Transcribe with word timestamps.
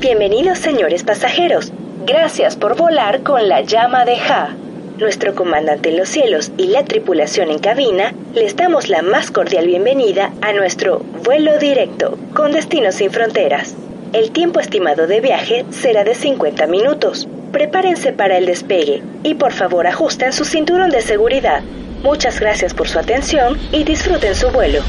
Bienvenidos 0.00 0.60
señores 0.60 1.02
pasajeros. 1.02 1.72
Gracias 2.06 2.54
por 2.54 2.76
volar 2.76 3.24
con 3.24 3.48
la 3.48 3.62
llama 3.62 4.04
de 4.04 4.16
Ja. 4.16 4.54
Nuestro 4.96 5.34
comandante 5.34 5.88
en 5.88 5.96
los 5.96 6.08
cielos 6.08 6.52
y 6.56 6.68
la 6.68 6.84
tripulación 6.84 7.50
en 7.50 7.58
cabina 7.58 8.14
les 8.32 8.54
damos 8.54 8.88
la 8.88 9.02
más 9.02 9.32
cordial 9.32 9.66
bienvenida 9.66 10.30
a 10.40 10.52
nuestro 10.52 11.00
vuelo 11.24 11.58
directo 11.58 12.16
con 12.32 12.52
destinos 12.52 12.94
sin 12.94 13.10
fronteras. 13.10 13.74
El 14.12 14.30
tiempo 14.30 14.60
estimado 14.60 15.08
de 15.08 15.20
viaje 15.20 15.64
será 15.70 16.04
de 16.04 16.14
50 16.14 16.68
minutos. 16.68 17.26
Prepárense 17.50 18.12
para 18.12 18.38
el 18.38 18.46
despegue 18.46 19.02
y 19.24 19.34
por 19.34 19.52
favor 19.52 19.88
ajusten 19.88 20.32
su 20.32 20.44
cinturón 20.44 20.90
de 20.90 21.00
seguridad. 21.00 21.64
Muchas 22.04 22.38
gracias 22.38 22.72
por 22.72 22.86
su 22.86 23.00
atención 23.00 23.58
y 23.72 23.82
disfruten 23.82 24.36
su 24.36 24.48
vuelo. 24.50 24.80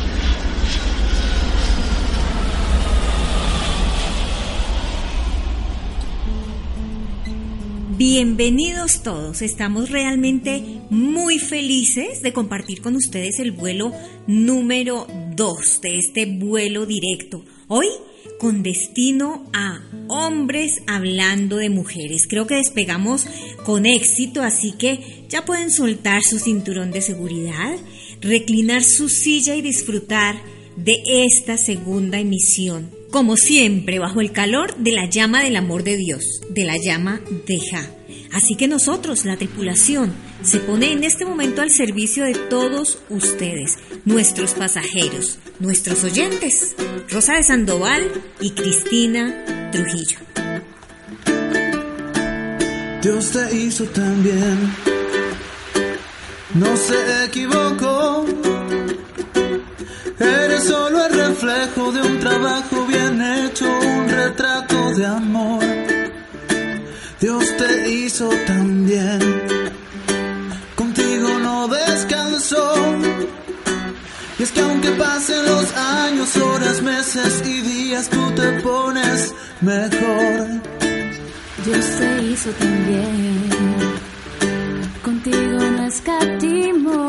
Bienvenidos 8.00 9.04
todos, 9.04 9.42
estamos 9.42 9.90
realmente 9.90 10.64
muy 10.90 11.38
felices 11.38 12.22
de 12.22 12.32
compartir 12.32 12.82
con 12.82 12.96
ustedes 12.96 13.40
el 13.40 13.52
vuelo 13.52 13.92
número 14.26 15.06
2 15.36 15.82
de 15.82 15.98
este 15.98 16.26
vuelo 16.26 16.86
directo. 16.86 17.44
Hoy 17.68 17.88
con 18.40 18.64
destino 18.64 19.50
a 19.52 19.82
hombres 20.08 20.82
hablando 20.88 21.58
de 21.58 21.70
mujeres. 21.70 22.26
Creo 22.26 22.48
que 22.48 22.56
despegamos 22.56 23.28
con 23.66 23.86
éxito, 23.86 24.44
así 24.44 24.72
que 24.72 25.26
ya 25.28 25.44
pueden 25.44 25.70
soltar 25.70 26.22
su 26.24 26.40
cinturón 26.40 26.92
de 26.92 27.02
seguridad, 27.02 27.76
reclinar 28.22 28.82
su 28.82 29.10
silla 29.10 29.58
y 29.58 29.62
disfrutar 29.62 30.42
de 30.78 31.04
esta 31.06 31.58
segunda 31.58 32.18
emisión 32.18 32.98
como 33.12 33.36
siempre, 33.36 34.00
bajo 34.00 34.22
el 34.22 34.32
calor 34.32 34.76
de 34.78 34.92
la 34.92 35.10
llama 35.10 35.44
del 35.44 35.56
amor 35.56 35.84
de 35.84 35.98
Dios, 35.98 36.24
de 36.50 36.64
la 36.64 36.78
llama 36.78 37.22
de 37.48 37.60
Ja. 37.72 37.90
Así 38.32 38.56
que 38.56 38.68
nosotros, 38.68 39.26
la 39.26 39.38
tripulación, 39.38 40.14
se 40.44 40.60
pone 40.60 40.92
en 40.92 41.04
este 41.04 41.26
momento 41.26 41.62
al 41.62 41.72
servicio 41.72 42.26
de 42.26 42.34
todos 42.34 43.00
ustedes, 43.10 43.78
nuestros 44.06 44.54
pasajeros, 44.54 45.40
nuestros 45.60 46.04
oyentes, 46.04 46.76
Rosa 47.10 47.36
de 47.36 47.44
Sandoval 47.44 48.12
y 48.40 48.52
Cristina 48.52 49.70
Trujillo. 49.72 50.20
Dios 53.02 53.32
te 53.32 53.56
hizo 53.56 53.86
también, 53.86 54.76
no 56.54 56.78
se 56.78 57.26
equivocó 57.26 58.26
Eres 60.20 60.66
solo 60.66 61.06
el 61.06 61.14
reflejo 61.14 61.92
de 61.94 62.02
un 62.02 62.20
trabajo 62.20 62.86
bien 62.86 63.22
hecho, 63.22 63.66
un 63.66 64.10
retrato 64.10 64.94
de 64.96 65.06
amor. 65.06 65.64
Dios 67.22 67.58
te 67.58 67.90
hizo 67.90 68.30
tan 68.46 68.86
bien, 68.86 69.20
contigo 70.76 71.30
no 71.40 71.68
descansó. 71.68 72.74
Y 74.38 74.44
es 74.44 74.52
que 74.52 74.62
aunque 74.62 74.92
pasen 74.92 75.46
los 75.46 75.76
años, 75.76 76.36
horas, 76.38 76.82
meses 76.82 77.42
y 77.46 77.62
días, 77.62 78.10
tú 78.10 78.32
te 78.36 78.52
pones 78.62 79.34
mejor. 79.62 80.48
Dios 81.66 81.86
te 81.98 82.24
hizo 82.24 82.50
tan 82.52 82.88
bien, 82.88 83.50
contigo 85.04 85.60
no 85.60 85.84
escatimó 85.88 87.09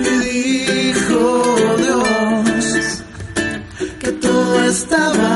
Y 0.00 0.18
dijo 0.18 1.56
Dios 1.78 3.02
que 3.98 4.12
todo 4.12 4.64
estaba 4.64 5.35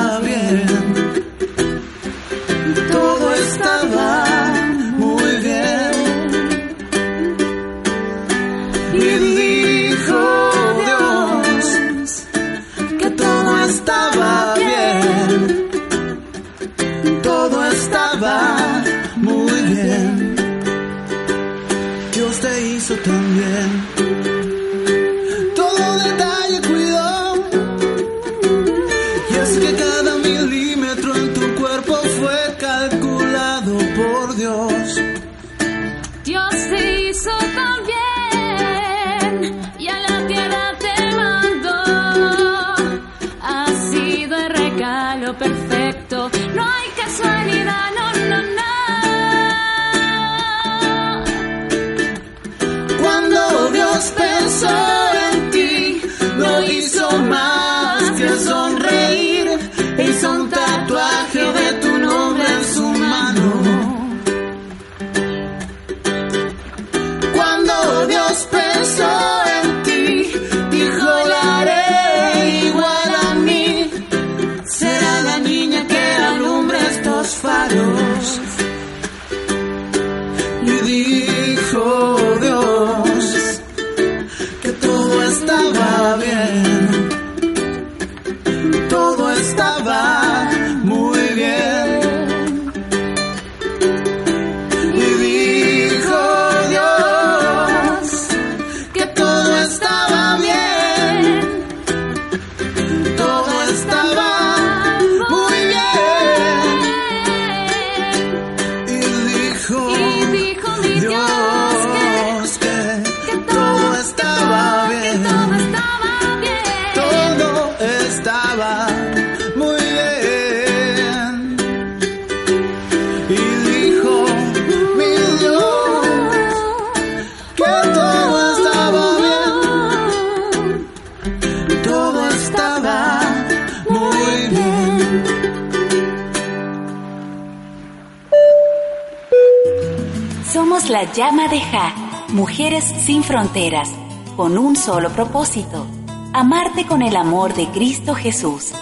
llama 141.20 141.48
de 141.48 141.60
Ja. 141.60 141.92
Mujeres 142.32 142.82
sin 142.82 143.22
Fronteras, 143.22 143.90
con 144.38 144.56
un 144.56 144.74
solo 144.74 145.10
propósito, 145.10 145.84
amarte 146.32 146.86
con 146.86 147.02
el 147.02 147.14
amor 147.14 147.52
de 147.52 147.66
Cristo 147.66 148.14
Jesús. 148.14 148.72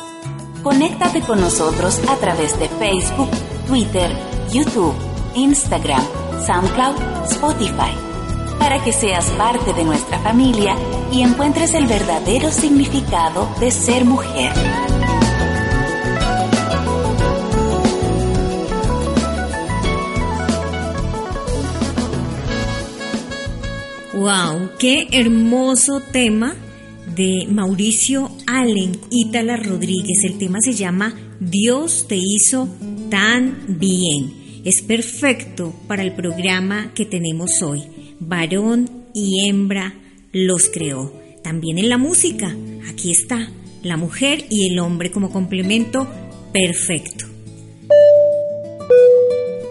Conéctate 0.62 1.20
con 1.22 1.40
nosotros 1.40 2.00
a 2.08 2.14
través 2.14 2.56
de 2.60 2.68
Facebook, 2.68 3.28
Twitter, 3.66 4.16
YouTube, 4.52 4.94
Instagram, 5.34 6.04
SoundCloud, 6.46 7.24
Spotify, 7.28 7.92
para 8.60 8.84
que 8.84 8.92
seas 8.92 9.28
parte 9.30 9.72
de 9.72 9.82
nuestra 9.82 10.20
familia 10.20 10.76
y 11.10 11.22
encuentres 11.22 11.74
el 11.74 11.88
verdadero 11.88 12.52
significado 12.52 13.48
de 13.58 13.72
ser 13.72 14.04
mujer. 14.04 14.52
¡Wow! 24.18 24.70
¡Qué 24.80 25.06
hermoso 25.12 26.00
tema! 26.00 26.56
de 27.14 27.46
Mauricio 27.48 28.30
Allen, 28.46 28.92
Ítala 29.10 29.56
Rodríguez. 29.56 30.24
El 30.24 30.38
tema 30.38 30.58
se 30.60 30.72
llama 30.74 31.14
Dios 31.38 32.06
te 32.08 32.16
hizo 32.16 32.68
tan 33.10 33.78
bien. 33.78 34.60
Es 34.64 34.82
perfecto 34.82 35.72
para 35.86 36.02
el 36.02 36.12
programa 36.14 36.92
que 36.94 37.06
tenemos 37.06 37.62
hoy. 37.62 37.84
Varón 38.18 38.90
y 39.14 39.48
hembra 39.48 39.94
los 40.32 40.68
creó. 40.68 41.12
También 41.44 41.78
en 41.78 41.88
la 41.88 41.96
música. 41.96 42.54
Aquí 42.90 43.12
está. 43.12 43.50
La 43.84 43.96
mujer 43.96 44.44
y 44.50 44.68
el 44.72 44.80
hombre 44.80 45.12
como 45.12 45.30
complemento 45.30 46.08
perfecto. 46.52 47.24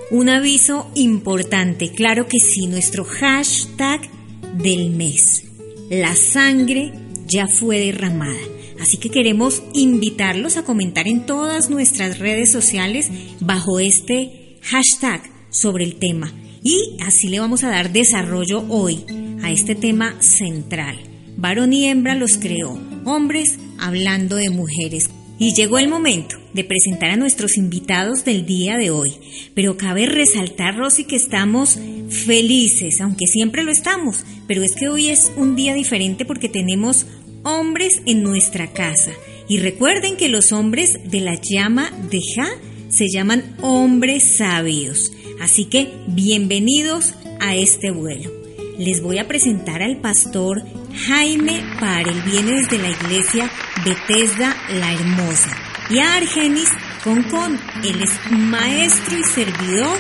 Un 0.10 0.30
aviso 0.30 0.90
importante, 0.96 1.92
claro 1.92 2.28
que 2.30 2.40
sí, 2.40 2.68
nuestro 2.68 3.04
hashtag 3.04 4.17
del 4.56 4.90
mes. 4.92 5.46
La 5.90 6.16
sangre 6.16 6.94
ya 7.28 7.48
fue 7.48 7.80
derramada. 7.80 8.40
Así 8.80 8.98
que 8.98 9.10
queremos 9.10 9.64
invitarlos 9.74 10.58
a 10.58 10.64
comentar 10.64 11.08
en 11.08 11.26
todas 11.26 11.70
nuestras 11.70 12.20
redes 12.20 12.52
sociales 12.52 13.10
bajo 13.40 13.80
este 13.80 14.60
hashtag 14.62 15.22
sobre 15.50 15.84
el 15.84 15.96
tema. 15.96 16.32
Y 16.64 16.98
así 17.06 17.30
le 17.30 17.40
vamos 17.40 17.64
a 17.64 17.70
dar 17.70 17.92
desarrollo 17.92 18.64
hoy 18.70 19.04
a 19.42 19.52
este 19.52 19.76
tema 19.76 20.22
central. 20.22 21.00
Varón 21.38 21.74
y 21.74 21.86
hembra 21.86 22.16
los 22.16 22.38
creó, 22.38 22.80
hombres 23.06 23.60
hablando 23.80 24.36
de 24.36 24.50
mujeres. 24.50 25.10
Y 25.40 25.54
llegó 25.54 25.78
el 25.78 25.88
momento 25.88 26.38
de 26.54 26.64
presentar 26.64 27.12
a 27.12 27.16
nuestros 27.16 27.58
invitados 27.58 28.26
del 28.26 28.46
día 28.46 28.76
de 28.78 28.90
hoy. 28.90 29.14
Pero 29.54 29.78
cabe 29.78 30.08
resaltar, 30.08 30.76
Rosy, 30.76 31.04
que 31.04 31.16
estamos 31.16 31.78
felices, 32.10 33.02
aunque 33.02 33.28
siempre 33.28 33.64
lo 33.64 33.72
estamos. 33.72 34.24
Pero 34.48 34.64
es 34.64 34.74
que 34.74 34.90
hoy 34.90 35.10
es 35.10 35.32
un 35.36 35.56
día 35.56 35.76
diferente 35.76 36.26
porque 36.26 36.50
tenemos 36.50 37.06
hombres 37.44 38.02
en 38.06 38.24
nuestra 38.24 38.74
casa. 38.74 39.12
Y 39.48 39.60
recuerden 39.60 40.18
que 40.18 40.28
los 40.28 40.52
hombres 40.52 41.00
de 41.06 41.22
la 41.22 41.40
llama 41.40 41.92
de 42.10 42.20
Ja 42.36 42.50
se 42.90 43.08
llaman 43.08 43.56
hombres 43.62 44.38
sabios. 44.38 45.12
Así 45.40 45.66
que 45.66 45.92
bienvenidos 46.08 47.14
a 47.40 47.56
este 47.56 47.92
vuelo. 47.92 48.32
Les 48.80 49.02
voy 49.02 49.20
a 49.20 49.28
presentar 49.28 49.84
al 49.84 50.02
pastor 50.02 50.64
Jaime 51.08 51.62
Parel, 51.80 52.22
viene 52.24 52.54
desde 52.54 52.80
la 52.80 52.90
iglesia 52.90 53.52
Bethesda 53.88 54.54
la 54.70 54.92
Hermosa. 54.92 55.50
Y 55.90 56.00
a 56.00 56.16
Argenis 56.16 56.70
Concon, 57.06 57.58
él 57.86 58.02
es 58.02 58.32
maestro 58.32 59.18
y 59.18 59.24
servidor 59.24 59.98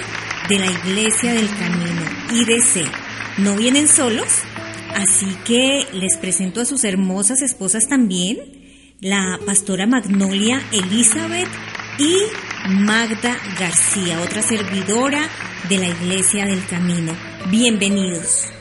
de 0.49 0.59
la 0.59 0.65
iglesia 0.65 1.33
del 1.33 1.47
camino, 1.57 2.01
IDC. 2.33 2.85
¿No 3.37 3.55
vienen 3.55 3.87
solos? 3.87 4.27
Así 4.93 5.27
que 5.45 5.87
les 5.93 6.17
presento 6.17 6.59
a 6.59 6.65
sus 6.65 6.83
hermosas 6.83 7.41
esposas 7.41 7.87
también, 7.87 8.37
la 8.99 9.39
pastora 9.45 9.87
Magnolia 9.87 10.61
Elizabeth 10.73 11.47
y 11.97 12.13
Magda 12.69 13.37
García, 13.57 14.19
otra 14.19 14.41
servidora 14.41 15.29
de 15.69 15.77
la 15.77 15.87
Iglesia 15.87 16.45
del 16.45 16.65
Camino. 16.65 17.13
Bienvenidos. 17.49 18.56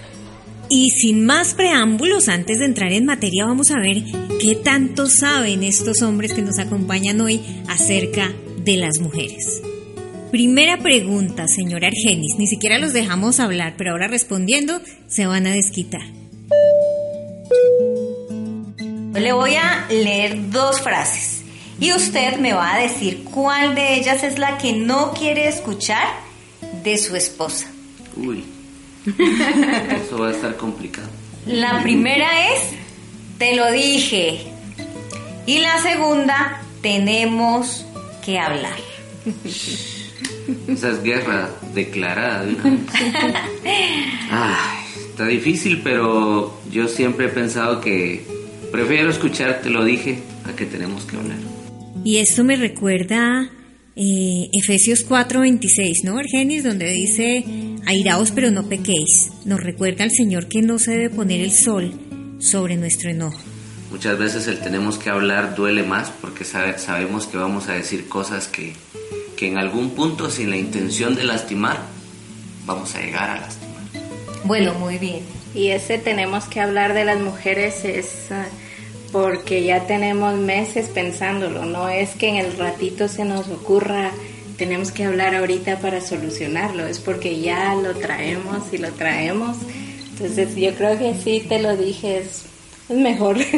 Y 0.69 0.91
sin 0.91 1.25
más 1.25 1.55
preámbulos, 1.55 2.29
antes 2.29 2.59
de 2.59 2.65
entrar 2.65 2.93
en 2.93 3.05
materia, 3.05 3.45
vamos 3.47 3.71
a 3.71 3.79
ver 3.79 4.03
qué 4.41 4.57
tanto 4.57 5.07
saben 5.07 5.63
estos 5.63 6.03
hombres 6.03 6.33
que 6.33 6.43
nos 6.43 6.59
acompañan 6.59 7.21
hoy 7.21 7.41
acerca 7.69 8.33
de 8.65 8.77
las 8.77 8.99
mujeres. 8.99 9.63
Primera 10.31 10.79
pregunta, 10.79 11.47
señor 11.47 11.85
Argenis. 11.85 12.35
Ni 12.37 12.49
siquiera 12.49 12.79
los 12.79 12.93
dejamos 12.93 13.39
hablar, 13.39 13.75
pero 13.79 13.93
ahora 13.93 14.09
respondiendo 14.09 14.81
se 15.07 15.27
van 15.27 15.47
a 15.47 15.53
desquitar. 15.53 16.03
Le 19.15 19.33
voy 19.33 19.55
a 19.55 19.87
leer 19.89 20.51
dos 20.51 20.81
frases 20.81 21.43
y 21.81 21.93
usted 21.93 22.39
me 22.39 22.53
va 22.53 22.75
a 22.75 22.81
decir 22.81 23.25
cuál 23.25 23.75
de 23.75 23.95
ellas 23.95 24.25
es 24.25 24.39
la 24.39 24.59
que 24.59 24.73
no 24.73 25.13
quiere 25.13 25.49
escuchar 25.49 26.07
de 26.83 26.99
su 26.99 27.17
esposa. 27.17 27.69
Uy, 28.17 28.45
eso 29.07 30.19
va 30.19 30.29
a 30.29 30.33
estar 30.33 30.57
complicado. 30.57 31.09
La 31.47 31.83
primera 31.83 32.53
es, 32.53 32.71
te 33.39 33.55
lo 33.55 33.71
dije. 33.71 34.47
Y 35.47 35.61
la 35.61 35.79
segunda, 35.81 36.61
tenemos 36.83 37.87
que 38.25 38.39
hablar. 38.39 38.77
Esa 40.69 40.91
es 40.91 41.03
guerra 41.03 41.51
declarada. 41.75 42.45
vez. 42.45 42.57
Ay, 44.31 44.85
está 45.11 45.27
difícil, 45.27 45.83
pero 45.83 46.61
yo 46.71 46.89
siempre 46.89 47.27
he 47.27 47.29
pensado 47.29 47.81
que 47.81 48.25
prefiero 48.73 49.11
escuchar, 49.11 49.61
te 49.63 49.71
lo 49.71 49.85
dije, 49.85 50.21
a 50.45 50.55
que 50.55 50.67
tenemos 50.67 51.05
que 51.05 51.17
hablar. 51.17 51.39
Y 52.05 52.19
esto 52.19 52.45
me 52.45 52.57
recuerda 52.57 53.51
eh, 53.97 54.49
Efesios 54.53 55.07
4:26, 55.09 56.05
¿no, 56.05 56.19
Argenis? 56.19 56.63
Donde 56.65 56.91
dice, 56.91 57.45
airaos 57.87 58.31
pero 58.31 58.51
no 58.51 58.69
pequéis. 58.69 59.33
Nos 59.45 59.61
recuerda 59.63 60.05
al 60.05 60.11
Señor 60.11 60.49
que 60.49 60.63
no 60.63 60.79
se 60.79 60.93
debe 60.93 61.11
poner 61.11 61.41
el 61.41 61.51
sol 61.53 61.93
sobre 62.39 62.77
nuestro 62.77 63.11
enojo. 63.11 63.41
Muchas 63.91 64.19
veces 64.19 64.47
el 64.49 64.59
tenemos 64.61 64.99
que 64.99 65.11
hablar 65.11 65.55
duele 65.55 65.83
más 65.83 66.11
porque 66.21 66.45
sabe- 66.45 66.79
sabemos 66.79 67.27
que 67.27 67.37
vamos 67.39 67.69
a 67.69 67.73
decir 67.75 68.09
cosas 68.09 68.49
que, 68.49 68.75
que 69.37 69.47
en 69.49 69.59
algún 69.59 69.91
punto, 69.91 70.31
sin 70.31 70.51
la 70.51 70.57
intención 70.57 71.15
de 71.15 71.25
lastimar, 71.25 71.79
vamos 72.67 72.95
a 72.95 73.01
llegar 73.01 73.31
a 73.31 73.41
lastimar. 73.41 73.77
Bueno, 74.45 74.75
muy 74.75 74.99
bien. 74.99 75.21
Y 75.55 75.69
ese 75.69 75.97
tenemos 75.99 76.45
que 76.45 76.61
hablar 76.61 76.93
de 76.95 77.05
las 77.07 77.19
mujeres 77.21 77.85
es 77.85 78.31
ah, 78.31 78.47
porque 79.17 79.65
ya 79.65 79.87
tenemos 79.87 80.35
meses 80.35 80.91
pensándolo, 80.91 81.65
no 81.65 81.89
es 81.89 82.11
que 82.11 82.29
en 82.29 82.37
el 82.37 82.55
ratito 82.59 83.09
se 83.09 83.25
nos 83.25 83.49
ocurra, 83.49 84.11
tenemos 84.59 84.93
que 84.93 85.05
hablar 85.05 85.35
ahorita 85.35 85.79
para 85.79 86.03
solucionarlo, 86.03 86.87
es 86.87 86.99
porque 86.99 87.41
ya 87.41 87.75
lo 87.77 87.95
traemos 87.95 88.65
y 88.73 88.77
lo 88.77 88.93
traemos. 88.93 89.57
Entonces 90.13 90.55
yo 90.55 90.75
creo 90.75 90.99
que 90.99 91.15
sí, 91.15 91.43
te 91.49 91.63
lo 91.63 91.79
dije, 91.79 92.19
es, 92.19 92.45
es 92.91 92.97
mejor. 92.99 93.39
Sí, 93.39 93.51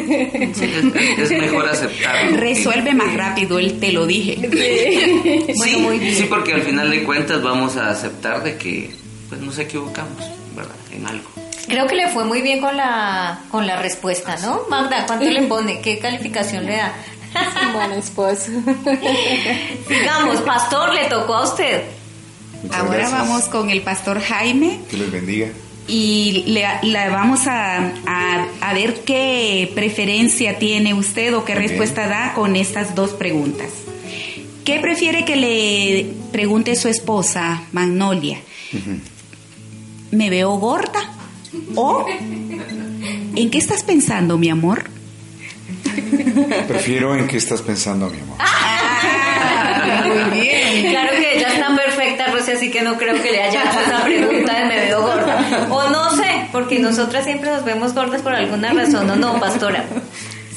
es, 1.17 1.29
es 1.29 1.41
mejor 1.41 1.67
aceptarlo. 1.67 2.37
Resuelve 2.37 2.93
más 2.93 3.13
rápido, 3.13 3.59
él 3.59 3.81
te 3.81 3.91
lo 3.91 4.07
dije. 4.07 4.37
Bueno, 5.57 5.79
muy 5.79 5.99
bien. 5.99 6.15
Sí, 6.15 6.25
porque 6.29 6.53
al 6.53 6.61
final 6.61 6.89
de 6.89 7.03
cuentas 7.03 7.43
vamos 7.43 7.75
a 7.75 7.89
aceptar 7.89 8.43
de 8.43 8.55
que 8.55 8.91
pues 9.27 9.41
nos 9.41 9.59
equivocamos, 9.59 10.23
¿verdad? 10.55 10.75
En 10.93 11.05
algo. 11.05 11.38
Creo 11.67 11.87
que 11.87 11.95
le 11.95 12.07
fue 12.09 12.25
muy 12.25 12.41
bien 12.41 12.61
con 12.61 12.75
la, 12.77 13.39
con 13.51 13.67
la 13.67 13.75
respuesta, 13.75 14.37
¿no? 14.41 14.61
Magda, 14.69 15.05
¿cuánto 15.05 15.25
le 15.29 15.43
pone? 15.43 15.81
¿Qué 15.81 15.99
calificación 15.99 16.65
le 16.65 16.77
da? 16.77 16.93
Es 17.29 17.63
un 17.67 17.73
buen 17.73 17.91
esposo. 17.91 18.51
Sigamos, 19.87 20.37
pastor, 20.41 20.93
le 20.93 21.05
tocó 21.05 21.35
a 21.35 21.43
usted. 21.43 21.83
Muchas 22.63 22.77
Ahora 22.79 22.97
gracias. 22.97 23.19
vamos 23.19 23.43
con 23.45 23.69
el 23.69 23.81
pastor 23.81 24.19
Jaime 24.19 24.79
Que 24.89 24.97
les 24.97 25.11
bendiga. 25.11 25.47
y 25.87 26.43
le, 26.47 26.65
le 26.83 27.09
vamos 27.09 27.47
a, 27.47 27.77
a- 28.05 28.47
a 28.61 28.73
ver 28.73 29.01
qué 29.05 29.71
preferencia 29.75 30.57
tiene 30.59 30.93
usted 30.93 31.35
o 31.35 31.45
qué 31.45 31.55
respuesta 31.55 32.07
da 32.07 32.33
con 32.33 32.55
estas 32.55 32.95
dos 32.95 33.11
preguntas. 33.11 33.67
¿Qué 34.65 34.79
prefiere 34.79 35.23
que 35.25 35.35
le 35.35 36.13
pregunte 36.31 36.75
su 36.75 36.87
esposa, 36.89 37.61
Magnolia? 37.71 38.39
¿Me 40.11 40.29
veo 40.29 40.51
gorda? 40.57 40.99
¿O 41.75 42.05
en 43.35 43.49
qué 43.49 43.57
estás 43.57 43.83
pensando, 43.83 44.37
mi 44.37 44.49
amor? 44.49 44.83
Prefiero 46.67 47.15
en 47.15 47.27
qué 47.27 47.37
estás 47.37 47.61
pensando, 47.61 48.09
mi 48.09 48.19
amor. 48.19 48.37
Muy 50.05 50.39
bien. 50.41 50.91
Claro 50.91 51.11
que 51.11 51.37
ella 51.37 51.49
está 51.53 51.75
perfecta, 51.75 52.27
Rosy, 52.27 52.51
así 52.51 52.71
que 52.71 52.81
no 52.81 52.97
creo 52.97 53.21
que 53.21 53.31
le 53.31 53.41
haya 53.41 53.61
hecho 53.63 53.79
esa 53.79 54.03
pregunta 54.03 54.59
de 54.59 54.65
me 54.65 54.85
veo 54.85 55.01
gorda. 55.01 55.67
O 55.69 55.89
no 55.89 56.11
sé, 56.15 56.47
porque 56.51 56.79
nosotras 56.79 57.25
siempre 57.25 57.49
nos 57.51 57.63
vemos 57.63 57.93
gordas 57.93 58.21
por 58.21 58.33
alguna 58.33 58.73
razón, 58.73 59.09
¿o 59.09 59.15
no, 59.15 59.39
pastora? 59.39 59.85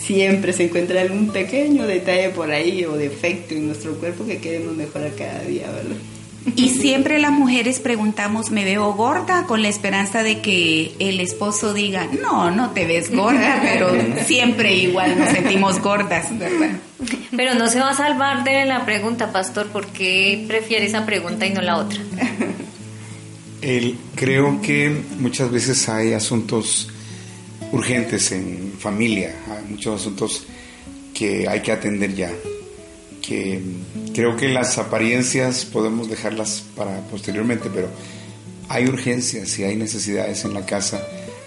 Siempre 0.01 0.53
se 0.53 0.65
encuentra 0.65 1.01
algún 1.01 1.29
pequeño 1.31 1.87
detalle 1.87 2.31
por 2.31 2.51
ahí 2.51 2.85
o 2.85 2.93
defecto 2.93 3.55
en 3.55 3.69
nuestro 3.69 3.95
cuerpo 3.95 4.27
que 4.27 4.39
queremos 4.39 4.75
mejorar 4.77 5.13
cada 5.17 5.41
día, 5.41 5.71
¿verdad? 5.71 5.97
Y 6.57 6.71
siempre 6.71 7.19
las 7.19 7.31
mujeres 7.31 7.79
preguntamos, 7.79 8.51
¿me 8.51 8.65
veo 8.65 8.93
gorda? 8.95 9.45
Con 9.47 9.63
la 9.63 9.69
esperanza 9.69 10.23
de 10.23 10.41
que 10.41 10.93
el 10.99 11.21
esposo 11.21 11.73
diga, 11.73 12.09
no, 12.21 12.51
no 12.51 12.71
te 12.71 12.85
ves 12.87 13.15
gorda, 13.15 13.61
pero 13.63 13.93
siempre 14.27 14.75
igual 14.75 15.19
nos 15.19 15.29
sentimos 15.31 15.81
gordas, 15.81 16.37
¿verdad? 16.37 16.73
Pero 17.37 17.55
no 17.55 17.69
se 17.69 17.79
va 17.81 17.91
a 17.91 17.95
salvar 17.97 18.43
de 18.45 18.65
la 18.67 18.85
pregunta, 18.85 19.31
pastor, 19.33 19.69
¿por 19.69 19.87
qué 19.87 20.45
prefiere 20.49 20.87
esa 20.87 21.07
pregunta 21.07 21.47
y 21.47 21.51
no 21.51 21.63
la 21.63 21.77
otra? 21.79 22.01
El- 23.61 23.97
creo 24.17 24.61
que 24.61 25.03
muchas 25.21 25.51
veces 25.51 25.89
hay 25.89 26.13
asuntos 26.13 26.89
urgentes 27.71 28.33
en 28.33 28.73
familia, 28.79 29.35
hay 29.49 29.71
muchos 29.71 30.01
asuntos 30.01 30.45
que 31.15 31.47
hay 31.49 31.61
que 31.61 31.73
atender 31.73 32.15
ya, 32.15 32.31
que 33.23 33.63
creo 34.13 34.37
que 34.37 34.49
las 34.49 34.77
apariencias 34.79 35.65
podemos 35.65 36.11
dejarlas 36.11 36.65
para 36.77 37.01
posteriormente, 37.09 37.71
pero 37.73 37.89
hay 38.69 38.87
urgencias 38.87 39.59
y 39.59 39.65
hay 39.65 39.77
necesidades 39.77 40.45
en 40.45 40.55
la 40.55 40.67
casa, 40.67 41.01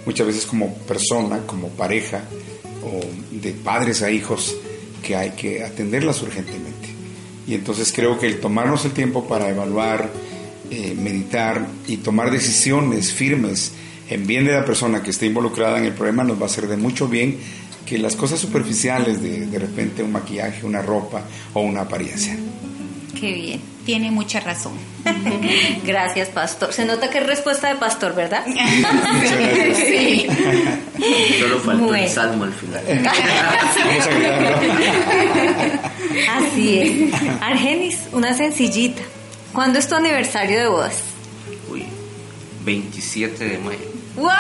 muchas 0.06 0.28
veces 0.28 0.46
como 0.46 0.74
persona, 0.74 1.40
como 1.46 1.70
pareja 1.70 2.24
o 2.84 3.02
de 3.36 3.52
padres 3.52 4.02
a 4.02 4.10
hijos, 4.10 4.56
que 5.04 5.16
hay 5.16 5.32
que 5.32 5.64
atenderlas 5.64 6.22
urgentemente. 6.22 6.88
Y 7.48 7.54
entonces 7.54 7.92
creo 7.94 8.18
que 8.18 8.26
el 8.26 8.40
tomarnos 8.40 8.86
el 8.86 8.92
tiempo 8.92 9.28
para 9.28 9.50
evaluar, 9.50 10.10
eh, 10.72 10.96
meditar 10.98 11.68
y 11.88 11.98
tomar 11.98 12.32
decisiones 12.32 13.12
firmes 13.12 13.74
en 14.10 14.26
bien 14.28 14.46
de 14.46 14.54
la 14.54 14.66
persona 14.66 15.02
que 15.02 15.12
esté 15.12 15.26
involucrada 15.26 15.80
en 15.80 15.86
el 15.86 15.94
problema 15.94 16.24
nos 16.24 16.40
va 16.40 16.44
a 16.44 16.46
hacer 16.46 16.68
de 16.68 16.78
mucho 16.78 17.08
bien 17.08 17.38
que 17.86 17.98
las 17.98 18.16
cosas 18.16 18.40
superficiales 18.40 19.22
de 19.22 19.46
de 19.46 19.60
repente 19.60 20.02
un 20.04 20.12
maquillaje, 20.12 20.66
una 20.66 20.82
ropa 20.82 21.22
o 21.54 21.62
una 21.62 21.82
apariencia. 21.82 22.36
Qué 23.20 23.32
bien. 23.32 23.62
Tiene 23.86 24.10
mucha 24.10 24.40
razón. 24.40 24.74
Gracias, 25.86 26.30
pastor. 26.30 26.74
Se 26.74 26.86
nota 26.86 27.10
que 27.12 27.20
es 27.20 27.26
respuesta 27.28 27.70
de 27.70 27.76
pastor, 27.76 28.16
¿verdad? 28.16 28.44
Sí. 29.76 30.28
Solo 31.40 31.60
faltó 31.60 31.84
Bueno. 31.86 32.04
el 32.04 32.10
salmo 32.10 32.44
al 32.46 32.54
final. 32.54 32.82
Vamos 32.88 34.08
a 34.08 34.10
agregarlo. 34.10 35.80
Así 36.32 36.80
es. 36.80 37.14
Argenis, 37.42 38.00
una 38.12 38.34
sencillita. 38.36 39.02
¿Cuándo 39.54 39.80
es 39.80 39.88
tu 39.88 39.96
aniversario 39.96 40.58
de 40.60 40.68
bodas? 40.68 40.98
Uy, 41.72 41.86
27 42.66 43.46
de 43.48 43.58
mayo. 43.60 43.80
¡Wow! 44.16 44.32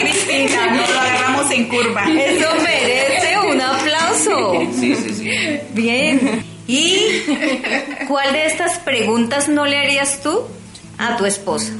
Cristina, 0.00 0.70
nos 0.72 0.90
lo 0.90 1.00
agarramos 1.00 1.50
en 1.50 1.68
curva. 1.68 2.04
Eso 2.04 2.48
merece 2.62 3.38
un 3.38 3.60
aplauso. 3.60 4.52
Sí, 4.78 4.94
sí, 4.96 5.14
sí. 5.14 5.30
Bien. 5.72 6.44
¿Y 6.66 7.22
cuál 8.08 8.32
de 8.32 8.46
estas 8.46 8.78
preguntas 8.78 9.48
no 9.48 9.66
le 9.66 9.78
harías 9.78 10.20
tú 10.22 10.42
a 10.98 11.16
tu 11.16 11.26
esposa? 11.26 11.72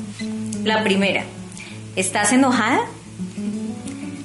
La 0.65 0.83
primera, 0.83 1.25
¿estás 1.97 2.33
enojada? 2.33 2.85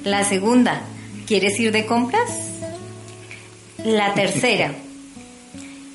La 0.04 0.24
segunda, 0.24 0.82
¿quieres 1.26 1.58
ir 1.58 1.72
de 1.72 1.86
compras? 1.86 2.30
La 3.84 4.14
tercera, 4.14 4.72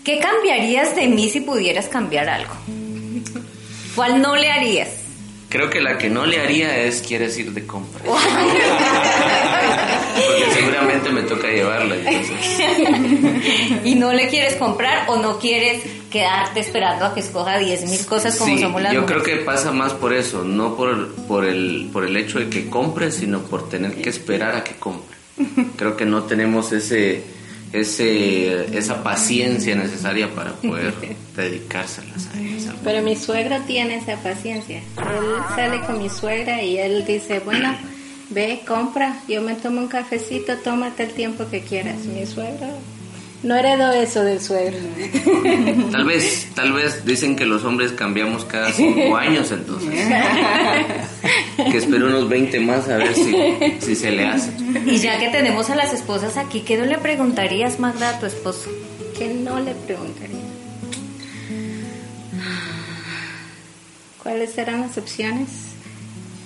¿qué 0.03 0.19
cambiarías 0.19 0.95
de 0.95 1.07
mí 1.07 1.29
si 1.29 1.41
pudieras 1.41 1.87
cambiar 1.87 2.29
algo? 2.29 2.53
¿Cuál 3.95 4.21
no 4.21 4.35
le 4.35 4.49
harías? 4.49 5.02
Creo 5.53 5.69
que 5.69 5.79
la 5.81 5.99
que 5.99 6.09
no 6.09 6.25
le 6.25 6.39
haría 6.39 6.79
es 6.79 7.03
quieres 7.03 7.37
ir 7.37 7.51
de 7.51 7.67
compras. 7.67 8.01
Porque 8.07 8.21
seguramente 10.51 11.11
me 11.11 11.21
toca 11.21 11.47
llevarla. 11.47 11.95
entonces. 11.95 12.59
¿Y 13.83 13.93
no 13.93 14.13
le 14.13 14.29
quieres 14.29 14.55
comprar 14.55 15.05
o 15.09 15.17
no 15.17 15.37
quieres 15.37 15.83
quedarte 16.09 16.59
esperando 16.59 17.05
a 17.05 17.13
que 17.13 17.19
escoja 17.19 17.59
10 17.59 17.87
mil 17.87 18.03
cosas 18.07 18.35
como 18.35 18.51
Sí, 18.51 18.63
somos 18.63 18.81
las 18.81 18.93
yo 18.93 19.05
creo 19.05 19.21
que 19.21 19.35
pasa 19.37 19.71
más 19.71 19.93
por 19.93 20.13
eso, 20.13 20.43
no 20.43 20.75
por, 20.75 21.13
por, 21.27 21.45
el, 21.45 21.87
por 21.93 22.03
el 22.03 22.17
hecho 22.17 22.39
de 22.39 22.49
que 22.49 22.67
compre, 22.67 23.11
sino 23.11 23.41
por 23.41 23.69
tener 23.69 24.01
que 24.01 24.09
esperar 24.09 24.55
a 24.55 24.63
que 24.63 24.73
compre. 24.77 25.15
Creo 25.77 25.95
que 25.95 26.05
no 26.05 26.23
tenemos 26.23 26.71
ese, 26.71 27.23
ese, 27.73 28.77
esa 28.77 29.03
paciencia 29.03 29.75
necesaria 29.75 30.33
para 30.33 30.53
poder 30.53 30.93
dedicárselas 31.35 32.29
a 32.33 32.39
ellas. 32.39 32.75
Pero 32.83 33.01
mi 33.01 33.15
suegro 33.15 33.57
tiene 33.65 33.97
esa 33.97 34.15
paciencia. 34.17 34.77
Él 34.77 35.55
sale 35.55 35.81
con 35.81 36.01
mi 36.01 36.09
suegra 36.09 36.61
y 36.61 36.77
él 36.77 37.03
dice, 37.05 37.39
bueno, 37.39 37.75
ve, 38.29 38.61
compra, 38.67 39.17
yo 39.27 39.41
me 39.41 39.55
tomo 39.55 39.81
un 39.81 39.87
cafecito, 39.87 40.57
tómate 40.57 41.03
el 41.03 41.13
tiempo 41.13 41.45
que 41.49 41.61
quieras. 41.61 42.05
Mi 42.05 42.25
suegro 42.25 42.67
no 43.43 43.55
heredó 43.55 43.91
eso 43.91 44.23
del 44.23 44.41
suegro. 44.41 44.77
Tal 45.91 46.05
vez, 46.05 46.47
tal 46.55 46.73
vez 46.73 47.05
dicen 47.05 47.35
que 47.35 47.45
los 47.45 47.63
hombres 47.65 47.91
cambiamos 47.91 48.45
cada 48.45 48.71
cinco 48.71 49.15
años, 49.17 49.51
entonces. 49.51 49.89
Que 51.71 51.77
espero 51.77 52.07
unos 52.07 52.29
20 52.29 52.59
más 52.61 52.87
a 52.89 52.97
ver 52.97 53.13
si, 53.13 53.35
si 53.79 53.95
se 53.95 54.11
le 54.11 54.25
hace. 54.25 54.51
Y 54.85 54.97
ya 54.97 55.19
que 55.19 55.29
tenemos 55.29 55.69
a 55.69 55.75
las 55.75 55.93
esposas 55.93 56.37
aquí, 56.37 56.61
¿qué 56.61 56.77
no 56.77 56.85
le 56.85 56.97
preguntarías, 56.97 57.79
Magda, 57.79 58.09
a 58.09 58.19
tu 58.19 58.25
esposo? 58.25 58.69
Que 59.17 59.27
no 59.27 59.59
le 59.59 59.73
preguntaría. 59.73 60.39
¿Cuáles 64.23 64.53
serán 64.53 64.81
las 64.81 64.97
opciones? 64.97 65.49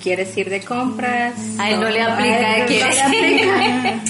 ¿Quieres 0.02 0.36
ir 0.36 0.50
de 0.50 0.62
compras? 0.62 1.34
A 1.60 1.70
él 1.70 1.80
no 1.80 1.90
le 1.90 2.02
aplica, 2.02 2.36
A 2.36 2.56
él 2.58 2.62
no 2.62 2.68
¿quieres 2.68 2.96
le 2.96 3.02
aplica. 3.04 4.02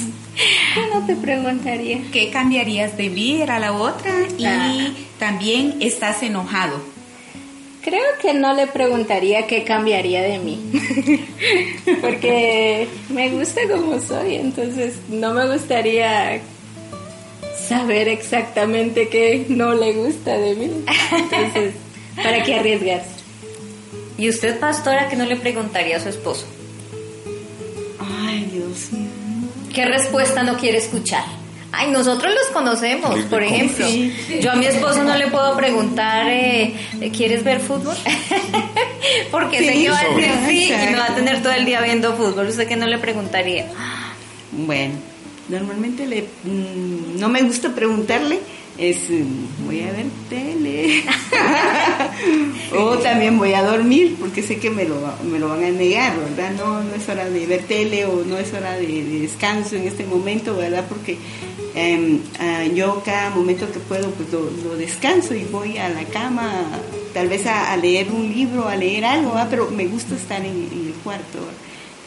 Yo 0.75 0.87
no 0.99 1.05
te 1.05 1.15
preguntaría. 1.15 1.99
¿Qué 2.11 2.29
cambiarías 2.29 2.95
de 2.97 3.09
mí? 3.09 3.41
Era 3.41 3.59
la 3.59 3.73
otra. 3.73 4.13
Y 4.37 4.45
Ah. 4.45 4.91
también 5.19 5.77
estás 5.81 6.21
enojado. 6.23 6.79
Creo 7.83 8.03
que 8.21 8.33
no 8.33 8.53
le 8.53 8.67
preguntaría 8.67 9.47
qué 9.47 9.63
cambiaría 9.63 10.21
de 10.21 10.39
mí. 10.39 10.59
Porque 12.01 12.87
me 13.09 13.29
gusta 13.29 13.61
como 13.69 13.99
soy, 14.01 14.35
entonces 14.35 14.95
no 15.09 15.33
me 15.33 15.47
gustaría 15.51 16.41
saber 17.67 18.09
exactamente 18.09 19.07
qué 19.09 19.45
no 19.49 19.73
le 19.73 19.93
gusta 19.93 20.37
de 20.37 20.55
mí. 20.55 20.71
Entonces, 21.11 21.73
¿para 22.17 22.43
qué 22.43 22.55
arriesgarse? 22.55 23.09
¿Y 24.17 24.29
usted, 24.29 24.59
pastora, 24.59 25.07
qué 25.07 25.15
no 25.15 25.25
le 25.25 25.35
preguntaría 25.37 25.97
a 25.97 25.99
su 26.01 26.09
esposo? 26.09 26.45
Ay, 27.99 28.49
Dios 28.51 28.91
mío. 28.91 29.07
¿Qué 29.77 29.85
respuesta 29.85 30.41
no 30.41 30.57
quiere 30.57 30.79
escuchar? 30.79 31.23
Ay, 31.71 31.91
nosotros 31.91 32.33
los 32.33 32.47
conocemos, 32.47 33.15
por 33.25 33.43
ejemplo. 33.43 33.85
Yo 34.41 34.51
a 34.51 34.55
mi 34.55 34.65
esposo 34.65 35.03
no 35.03 35.15
le 35.15 35.27
puedo 35.27 35.55
preguntar, 35.55 36.27
eh, 36.31 36.73
¿quieres 37.15 37.43
ver 37.43 37.59
fútbol? 37.59 37.95
Porque 39.31 39.59
sé 39.59 39.73
Sí, 39.73 39.83
que 39.83 39.89
va 39.91 39.99
a 39.99 40.03
decir 40.03 40.31
sí 40.47 40.73
y 40.73 40.85
me 40.87 40.95
va 40.95 41.05
a 41.05 41.13
tener 41.13 41.43
todo 41.43 41.53
el 41.53 41.65
día 41.65 41.79
viendo 41.81 42.15
fútbol. 42.15 42.47
¿Usted 42.47 42.67
qué 42.67 42.75
no 42.75 42.87
le 42.87 42.97
preguntaría? 42.97 43.67
Bueno, 44.51 44.95
normalmente 45.47 46.07
le, 46.07 46.23
mm, 46.43 47.19
no 47.19 47.29
me 47.29 47.43
gusta 47.43 47.69
preguntarle, 47.75 48.39
es 48.77 49.09
mm, 49.09 49.65
voy 49.65 49.81
a 49.81 49.91
ver 49.91 50.05
tele. 50.29 51.03
o 52.77 52.97
también 52.97 53.37
voy 53.37 53.53
a 53.53 53.63
dormir, 53.63 54.15
porque 54.19 54.43
sé 54.43 54.57
que 54.57 54.69
me 54.69 54.85
lo, 54.85 54.95
me 55.29 55.39
lo 55.39 55.49
van 55.49 55.63
a 55.63 55.69
negar, 55.69 56.15
¿verdad? 56.17 56.51
No, 56.57 56.83
no 56.83 56.93
es 56.93 57.07
hora 57.09 57.29
de 57.29 57.45
ver 57.45 57.63
tele 57.63 58.05
o 58.05 58.23
no 58.25 58.37
es 58.37 58.53
hora 58.53 58.73
de, 58.73 58.85
de 58.87 59.19
descanso 59.21 59.75
en 59.75 59.87
este 59.87 60.05
momento, 60.05 60.55
¿verdad? 60.55 60.85
Porque 60.87 61.17
em, 61.75 62.19
ah, 62.39 62.65
yo 62.65 63.01
cada 63.05 63.29
momento 63.31 63.71
que 63.71 63.79
puedo, 63.79 64.11
pues 64.11 64.31
lo, 64.31 64.49
lo 64.67 64.77
descanso 64.77 65.33
y 65.35 65.43
voy 65.45 65.77
a 65.77 65.89
la 65.89 66.03
cama, 66.05 66.65
tal 67.13 67.29
vez 67.29 67.45
a, 67.47 67.75
leer 67.77 68.07
un 68.11 68.31
libro, 68.31 68.67
a 68.67 68.75
leer 68.75 69.05
algo, 69.05 69.31
¿verdad? 69.31 69.47
Pero 69.49 69.69
me 69.71 69.87
gusta 69.87 70.15
estar 70.15 70.41
en, 70.41 70.67
en 70.71 70.87
el 70.87 70.93
cuarto, 71.03 71.39
¿verdad? 71.39 71.53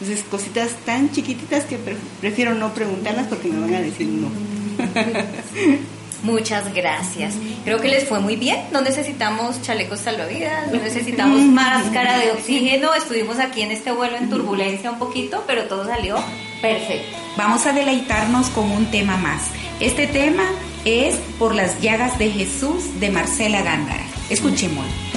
Entonces, 0.01 0.25
cositas 0.31 0.71
tan 0.87 1.11
chiquititas 1.13 1.65
que 1.65 1.77
pre- 1.77 1.97
prefiero 2.23 2.55
no 2.55 2.73
preguntarlas 2.73 3.27
porque 3.27 3.49
me 3.49 3.61
van 3.61 3.75
a 3.75 3.81
decir 3.83 4.07
no. 4.07 4.29
Muchas 6.23 6.73
gracias. 6.75 7.35
Creo 7.65 7.81
que 7.81 7.89
les 7.89 8.09
fue 8.09 8.21
muy 8.21 8.37
bien. 8.37 8.59
No 8.73 8.81
necesitamos 8.81 9.63
chalecos 9.63 10.01
salvavidas, 10.01 10.73
no 10.73 10.81
necesitamos 10.81 11.41
máscara 11.41 12.19
de 12.19 12.33
oxígeno. 12.33 12.95
Estuvimos 12.95 13.39
aquí 13.39 13.63
en 13.63 13.73
este 13.73 13.93
vuelo 13.93 14.17
en 14.17 14.29
turbulencia 14.29 14.91
un 14.91 14.99
poquito, 14.99 15.45
pero 15.47 15.65
todo 15.65 15.87
salió 15.87 16.17
perfecto. 16.61 17.17
Vamos 17.37 17.67
a 17.67 17.73
deleitarnos 17.73 18.51
con 18.51 18.71
un 18.71 18.91
tema 18.91 19.17
más. 19.17 19.51
Este 19.81 20.07
tema 20.07 20.45
es 20.85 21.17
Por 21.39 21.55
las 21.55 21.81
llagas 21.81 22.19
de 22.19 22.31
Jesús 22.31 23.01
de 23.01 23.11
Marcela 23.11 23.63
Gándara. 23.63 24.05
Escuchémoslo. 24.29 25.10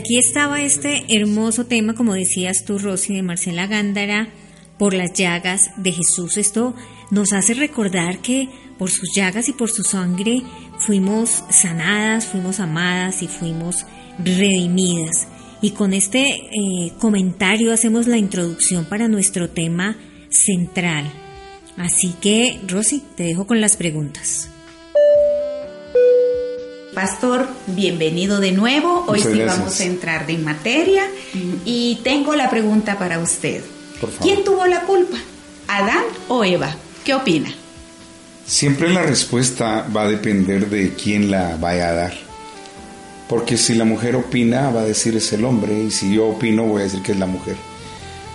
Aquí 0.00 0.16
estaba 0.16 0.62
este 0.62 1.04
hermoso 1.10 1.66
tema, 1.66 1.94
como 1.94 2.14
decías 2.14 2.64
tú, 2.64 2.78
Rosy, 2.78 3.14
de 3.14 3.22
Marcela 3.22 3.66
Gándara, 3.66 4.28
por 4.78 4.94
las 4.94 5.12
llagas 5.12 5.72
de 5.76 5.92
Jesús. 5.92 6.38
Esto 6.38 6.74
nos 7.10 7.34
hace 7.34 7.52
recordar 7.52 8.20
que 8.20 8.48
por 8.78 8.90
sus 8.90 9.10
llagas 9.14 9.50
y 9.50 9.52
por 9.52 9.70
su 9.70 9.82
sangre 9.82 10.42
fuimos 10.78 11.44
sanadas, 11.50 12.24
fuimos 12.24 12.60
amadas 12.60 13.22
y 13.22 13.28
fuimos 13.28 13.84
redimidas. 14.18 15.28
Y 15.60 15.72
con 15.72 15.92
este 15.92 16.22
eh, 16.22 16.92
comentario 16.98 17.70
hacemos 17.70 18.06
la 18.06 18.16
introducción 18.16 18.86
para 18.86 19.06
nuestro 19.06 19.50
tema 19.50 19.98
central. 20.30 21.12
Así 21.76 22.14
que, 22.22 22.58
Rosy, 22.66 23.02
te 23.16 23.24
dejo 23.24 23.46
con 23.46 23.60
las 23.60 23.76
preguntas. 23.76 24.48
Pastor, 26.94 27.48
bienvenido 27.68 28.40
de 28.40 28.52
nuevo. 28.52 29.04
Hoy 29.06 29.18
Muchas 29.18 29.32
sí 29.32 29.38
gracias. 29.38 29.58
vamos 29.58 29.80
a 29.80 29.84
entrar 29.84 30.30
en 30.30 30.44
materia 30.44 31.02
y 31.64 32.00
tengo 32.02 32.34
la 32.34 32.50
pregunta 32.50 32.98
para 32.98 33.18
usted. 33.20 33.62
Por 34.00 34.10
favor. 34.10 34.26
¿Quién 34.26 34.44
tuvo 34.44 34.66
la 34.66 34.80
culpa? 34.82 35.16
¿Adán 35.68 36.04
o 36.28 36.42
Eva? 36.44 36.74
¿Qué 37.04 37.14
opina? 37.14 37.48
Siempre 38.46 38.90
la 38.90 39.02
respuesta 39.02 39.86
va 39.94 40.02
a 40.02 40.08
depender 40.08 40.68
de 40.68 40.94
quién 40.94 41.30
la 41.30 41.56
vaya 41.56 41.90
a 41.90 41.92
dar. 41.94 42.14
porque 43.28 43.56
si 43.56 43.74
la 43.74 43.84
mujer 43.84 44.16
opina 44.16 44.70
va 44.70 44.80
a 44.80 44.84
decir 44.84 45.14
es 45.14 45.32
el 45.32 45.44
hombre 45.44 45.84
y 45.84 45.92
si 45.92 46.12
yo 46.16 46.26
opino 46.26 46.64
voy 46.64 46.80
a 46.80 46.84
decir 46.84 47.00
que 47.02 47.12
es 47.12 47.18
la 47.18 47.26
mujer. 47.26 47.54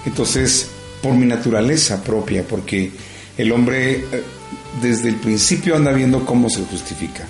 Entonces, 0.05 0.69
por 1.01 1.13
mi 1.15 1.25
naturaleza 1.25 2.01
propia, 2.01 2.43
porque 2.47 2.91
el 3.37 3.51
hombre 3.51 4.05
eh, 4.09 4.23
desde 4.81 5.09
el 5.09 5.15
principio 5.17 5.75
anda 5.75 5.91
viendo 5.91 6.25
cómo 6.25 6.49
se 6.49 6.63
justifica. 6.63 7.27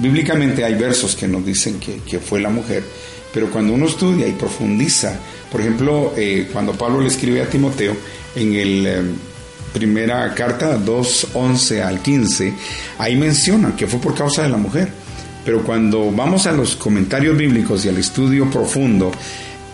Bíblicamente 0.00 0.64
hay 0.64 0.74
versos 0.74 1.14
que 1.14 1.28
nos 1.28 1.44
dicen 1.46 1.78
que, 1.78 2.18
fue 2.18 2.40
la 2.40 2.50
mujer, 2.50 2.82
pero 3.32 3.50
cuando 3.50 3.72
uno 3.72 3.86
estudia 3.86 4.26
y 4.26 4.32
profundiza, 4.32 5.16
por 5.50 5.60
ejemplo, 5.60 6.12
eh, 6.16 6.48
cuando 6.52 6.72
Pablo 6.72 7.00
le 7.00 7.08
escribe 7.08 7.42
a 7.42 7.48
Timoteo 7.48 7.96
en 8.34 8.54
el 8.54 8.86
eh, 8.86 9.02
primera 9.72 10.34
carta 10.34 10.76
2, 10.76 11.28
11 11.34 11.82
al 11.82 12.00
15, 12.00 12.54
ahí 12.98 13.16
menciona 13.16 13.76
que 13.76 13.86
fue 13.86 14.00
por 14.00 14.14
causa 14.14 14.42
de 14.42 14.48
la 14.48 14.56
mujer. 14.56 14.88
Pero 15.44 15.62
cuando 15.62 16.10
vamos 16.10 16.46
a 16.46 16.52
los 16.52 16.74
comentarios 16.74 17.36
bíblicos 17.36 17.84
y 17.84 17.88
al 17.88 17.98
estudio 17.98 18.50
profundo, 18.50 19.12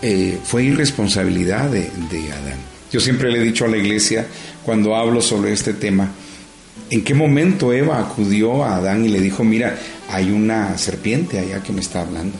eh, 0.01 0.37
fue 0.43 0.65
irresponsabilidad 0.65 1.69
de, 1.69 1.89
de 2.11 2.31
Adán. 2.31 2.59
Yo 2.91 2.99
siempre 2.99 3.31
le 3.31 3.39
he 3.39 3.43
dicho 3.43 3.65
a 3.65 3.69
la 3.69 3.77
iglesia, 3.77 4.27
cuando 4.63 4.95
hablo 4.95 5.21
sobre 5.21 5.53
este 5.53 5.73
tema, 5.73 6.11
¿En 6.91 7.05
qué 7.05 7.13
momento 7.13 7.71
Eva 7.71 7.99
acudió 7.99 8.65
a 8.65 8.75
Adán 8.75 9.05
y 9.05 9.07
le 9.07 9.21
dijo, 9.21 9.45
mira, 9.45 9.79
hay 10.11 10.31
una 10.31 10.77
serpiente 10.77 11.39
allá 11.39 11.61
que 11.63 11.73
me 11.73 11.81
está 11.81 12.01
hablando? 12.01 12.37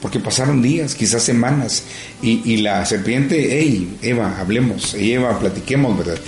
Porque 0.00 0.18
pasaron 0.18 0.60
días, 0.60 0.94
quizás 0.94 1.22
semanas, 1.22 1.84
y, 2.20 2.56
la 2.58 2.84
serpiente, 2.84 3.58
hey, 3.60 3.98
Eva, 4.02 4.36
hablemos, 4.38 4.94
Eva, 4.94 5.38
platiquemos, 5.38 5.96
¿verdad? 5.96 6.18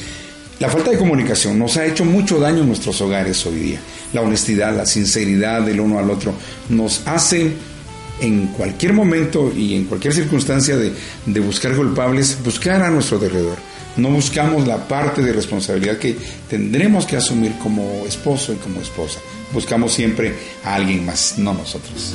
La 0.61 0.68
falta 0.68 0.92
de 0.92 0.98
comunicación 0.98 1.59
nos 1.59 1.76
ha 1.76 1.85
hecho 1.85 2.04
mucho 2.04 2.38
daño 2.38 2.61
en 2.61 2.68
nuestros 2.68 3.00
hogares 3.00 3.44
hoy 3.46 3.57
día. 3.57 3.80
La 4.12 4.20
honestidad, 4.20 4.76
la 4.76 4.87
sinceridad 4.87 5.62
del 5.62 5.80
uno 5.80 5.98
al 5.98 6.09
otro 6.09 6.33
nos 6.68 7.02
hace 7.07 7.52
en 8.20 8.46
cualquier 8.48 8.92
momento 8.92 9.52
y 9.54 9.74
en 9.74 9.87
cualquier 9.87 10.14
circunstancia 10.14 10.76
de, 10.76 10.92
de 11.26 11.40
buscar 11.40 11.74
culpables, 11.74 12.38
buscar 12.44 12.80
a 12.80 12.90
nuestro 12.90 13.18
alrededor 13.18 13.73
no 13.96 14.11
buscamos 14.11 14.66
la 14.66 14.88
parte 14.88 15.22
de 15.22 15.33
responsabilidad 15.33 15.98
que 15.98 16.16
tendremos 16.48 17.07
que 17.07 17.16
asumir 17.16 17.57
como 17.62 18.04
esposo 18.07 18.52
y 18.52 18.57
como 18.57 18.80
esposa. 18.80 19.20
Buscamos 19.52 19.92
siempre 19.92 20.35
a 20.64 20.74
alguien 20.74 21.07
más, 21.07 21.38
no 21.38 21.54
nosotros. 21.54 22.14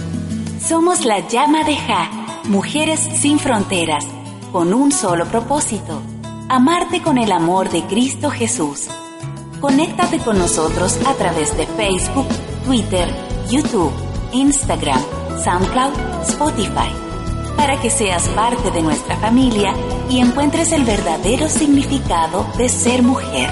Somos 0.66 1.06
la 1.06 1.28
llama 1.28 1.64
de 1.64 1.76
Ja, 1.76 2.42
mujeres 2.46 3.00
sin 3.00 3.40
fronteras, 3.40 4.06
con 4.52 4.74
un 4.74 4.92
solo 4.92 5.26
propósito, 5.26 6.02
amarte 6.50 7.02
con 7.02 7.18
el 7.18 7.32
amor 7.32 7.70
de 7.70 7.84
Cristo 7.84 8.30
Jesús. 8.30 8.88
Conéctate 9.62 10.20
con 10.20 10.38
nosotros 10.38 10.98
a 11.06 11.14
través 11.16 11.56
de 11.58 11.66
Facebook, 11.68 12.28
Twitter, 12.66 13.08
YouTube, 13.50 13.92
Instagram, 14.34 15.02
SoundCloud, 15.44 15.94
Spotify 16.28 17.09
para 17.60 17.82
que 17.82 17.90
seas 17.90 18.30
parte 18.30 18.72
de 18.72 18.82
nuestra 18.82 19.18
familia 19.18 19.74
y 20.10 20.22
encuentres 20.22 20.72
el 20.72 20.86
verdadero 20.86 21.50
significado 21.50 22.48
de 22.58 22.70
ser 22.70 23.04
mujer. 23.04 23.50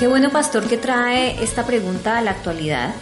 Qué 0.00 0.08
bueno, 0.08 0.30
pastor, 0.30 0.66
que 0.66 0.78
trae 0.78 1.40
esta 1.44 1.64
pregunta 1.64 2.18
a 2.18 2.20
la 2.20 2.32
actualidad, 2.32 2.92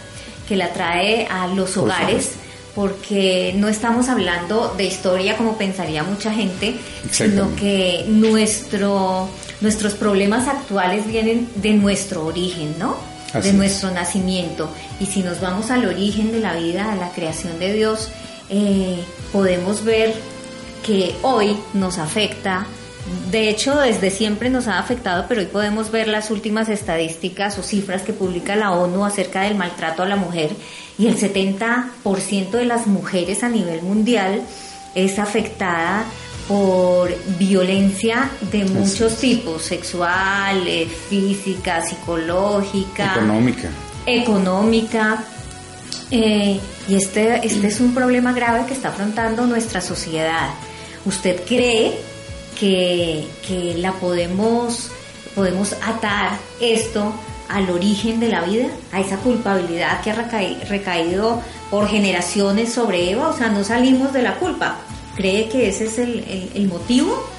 que 0.47 0.55
la 0.55 0.71
trae 0.73 1.25
a 1.31 1.47
los 1.47 1.77
hogares, 1.77 2.35
porque 2.75 3.53
no 3.57 3.67
estamos 3.67 4.09
hablando 4.09 4.73
de 4.77 4.85
historia 4.85 5.37
como 5.37 5.57
pensaría 5.57 6.03
mucha 6.03 6.33
gente, 6.33 6.75
sino 7.11 7.55
que 7.55 8.05
nuestro 8.07 9.29
nuestros 9.61 9.93
problemas 9.93 10.47
actuales 10.47 11.05
vienen 11.05 11.47
de 11.55 11.73
nuestro 11.73 12.25
origen, 12.25 12.75
¿no? 12.79 12.95
de 13.39 13.53
nuestro 13.53 13.91
nacimiento. 13.91 14.69
Y 14.99 15.05
si 15.05 15.21
nos 15.21 15.39
vamos 15.39 15.71
al 15.71 15.85
origen 15.85 16.31
de 16.31 16.39
la 16.39 16.55
vida, 16.55 16.91
a 16.91 16.95
la 16.95 17.11
creación 17.11 17.59
de 17.59 17.73
Dios, 17.73 18.09
eh, 18.49 18.97
podemos 19.31 19.85
ver 19.85 20.13
que 20.85 21.15
hoy 21.21 21.57
nos 21.73 21.97
afecta. 21.97 22.65
De 23.31 23.49
hecho, 23.49 23.79
desde 23.79 24.11
siempre 24.11 24.49
nos 24.49 24.67
ha 24.67 24.79
afectado, 24.79 25.25
pero 25.29 25.41
hoy 25.41 25.47
podemos 25.47 25.91
ver 25.91 26.07
las 26.07 26.29
últimas 26.29 26.67
estadísticas 26.69 27.57
o 27.57 27.63
cifras 27.63 28.01
que 28.01 28.13
publica 28.13 28.55
la 28.55 28.71
ONU 28.71 29.05
acerca 29.05 29.41
del 29.41 29.55
maltrato 29.55 30.03
a 30.03 30.07
la 30.07 30.17
mujer 30.17 30.51
y 31.01 31.07
el 31.07 31.17
70% 31.17 32.51
de 32.51 32.65
las 32.65 32.85
mujeres 32.85 33.43
a 33.43 33.49
nivel 33.49 33.81
mundial 33.81 34.43
es 34.93 35.17
afectada 35.17 36.03
por 36.47 37.09
violencia 37.39 38.29
de 38.51 38.65
muchos 38.65 39.17
tipos, 39.17 39.63
sexual, 39.63 40.63
física, 41.09 41.83
psicológica, 41.83 43.15
económica. 43.15 43.69
Económica. 44.05 45.23
Eh, 46.11 46.59
y 46.87 46.95
este, 46.95 47.47
este 47.47 47.65
es 47.65 47.79
un 47.79 47.95
problema 47.95 48.31
grave 48.31 48.67
que 48.67 48.73
está 48.75 48.89
afrontando 48.89 49.47
nuestra 49.47 49.81
sociedad. 49.81 50.51
¿Usted 51.05 51.41
cree 51.47 51.93
que, 52.59 53.25
que 53.47 53.73
la 53.75 53.93
podemos, 53.93 54.91
podemos 55.33 55.73
atar 55.81 56.37
esto 56.59 57.11
al 57.55 57.69
origen 57.69 58.19
de 58.19 58.29
la 58.29 58.41
vida, 58.41 58.67
a 58.91 58.99
esa 58.99 59.17
culpabilidad 59.17 60.01
que 60.01 60.11
ha 60.11 60.29
recaído 60.69 61.41
por 61.69 61.87
generaciones 61.87 62.73
sobre 62.73 63.11
Eva? 63.11 63.29
O 63.29 63.37
sea, 63.37 63.49
no 63.49 63.63
salimos 63.63 64.13
de 64.13 64.21
la 64.21 64.35
culpa 64.35 64.77
¿Cree 65.15 65.49
que 65.49 65.67
ese 65.67 65.85
es 65.85 65.97
el, 65.97 66.67
motivo? 66.67 67.29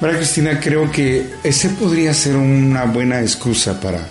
María 0.00 0.18
Cristina, 0.18 0.60
creo 0.60 0.90
que 0.90 1.26
ese 1.42 1.70
podría 1.70 2.12
ser 2.12 2.36
una 2.36 2.84
buena 2.84 3.20
excusa 3.20 3.80
para, 3.80 4.06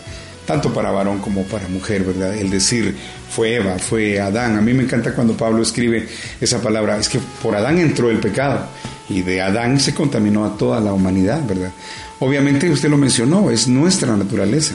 tanto 0.47 0.73
para 0.73 0.91
varón 0.91 1.19
como 1.19 1.43
para 1.43 1.67
mujer, 1.67 2.03
¿verdad? 2.03 2.35
El 2.35 2.49
decir, 2.49 2.95
fue 3.29 3.55
Eva, 3.55 3.77
fue 3.77 4.19
Adán. 4.19 4.57
A 4.57 4.61
mí 4.61 4.73
me 4.73 4.83
encanta 4.83 5.13
cuando 5.13 5.37
Pablo 5.37 5.61
escribe 5.61 6.07
esa 6.41 6.59
palabra, 6.59 6.97
es 6.97 7.07
que 7.07 7.19
por 7.41 7.55
Adán 7.55 7.77
entró 7.77 8.09
el 8.09 8.17
pecado 8.17 8.67
y 9.09 9.21
de 9.21 9.41
Adán 9.41 9.79
se 9.79 9.93
contaminó 9.93 10.45
a 10.45 10.57
toda 10.57 10.79
la 10.79 10.91
humanidad, 10.91 11.41
¿verdad? 11.47 11.71
Obviamente 12.19 12.69
usted 12.69 12.89
lo 12.89 12.97
mencionó, 12.97 13.51
es 13.51 13.67
nuestra 13.67 14.17
naturaleza. 14.17 14.73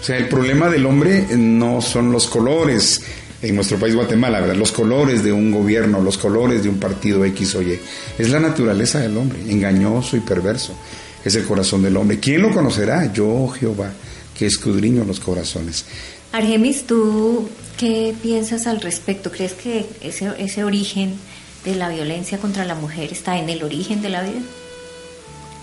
O 0.00 0.02
sea, 0.02 0.16
el 0.16 0.28
problema 0.28 0.68
del 0.68 0.86
hombre 0.86 1.26
no 1.36 1.82
son 1.82 2.10
los 2.10 2.26
colores, 2.26 3.02
en 3.42 3.54
nuestro 3.54 3.78
país 3.78 3.94
Guatemala, 3.94 4.40
¿verdad? 4.40 4.56
Los 4.56 4.72
colores 4.72 5.22
de 5.22 5.32
un 5.32 5.50
gobierno, 5.50 6.00
los 6.00 6.18
colores 6.18 6.62
de 6.62 6.68
un 6.68 6.78
partido 6.78 7.24
X 7.24 7.54
o 7.54 7.62
Y. 7.62 7.78
Es 8.18 8.30
la 8.30 8.40
naturaleza 8.40 9.00
del 9.00 9.16
hombre, 9.16 9.38
engañoso 9.48 10.16
y 10.16 10.20
perverso. 10.20 10.74
Es 11.24 11.34
el 11.34 11.44
corazón 11.44 11.82
del 11.82 11.96
hombre. 11.96 12.18
¿Quién 12.18 12.42
lo 12.42 12.50
conocerá? 12.52 13.12
Yo, 13.12 13.48
Jehová, 13.48 13.92
que 14.36 14.46
escudriño 14.46 15.04
los 15.04 15.20
corazones. 15.20 15.84
Argemis, 16.32 16.86
¿tú 16.86 17.48
qué 17.76 18.14
piensas 18.22 18.66
al 18.66 18.80
respecto? 18.80 19.30
¿Crees 19.30 19.52
que 19.52 19.86
ese, 20.00 20.32
ese 20.38 20.64
origen 20.64 21.14
de 21.64 21.74
la 21.74 21.88
violencia 21.88 22.38
contra 22.38 22.64
la 22.64 22.74
mujer 22.74 23.12
está 23.12 23.38
en 23.38 23.48
el 23.50 23.62
origen 23.62 24.00
de 24.00 24.08
la 24.08 24.22
vida? 24.22 24.40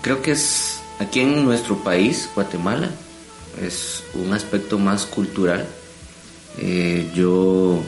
Creo 0.02 0.22
que 0.22 0.32
es 0.32 0.80
aquí 1.00 1.20
en 1.20 1.44
nuestro 1.44 1.82
país, 1.82 2.28
Guatemala, 2.34 2.90
es 3.62 4.04
un 4.14 4.32
aspecto 4.32 4.78
más 4.78 5.06
cultural 5.06 5.66
eh, 6.60 7.10
yo 7.14 7.80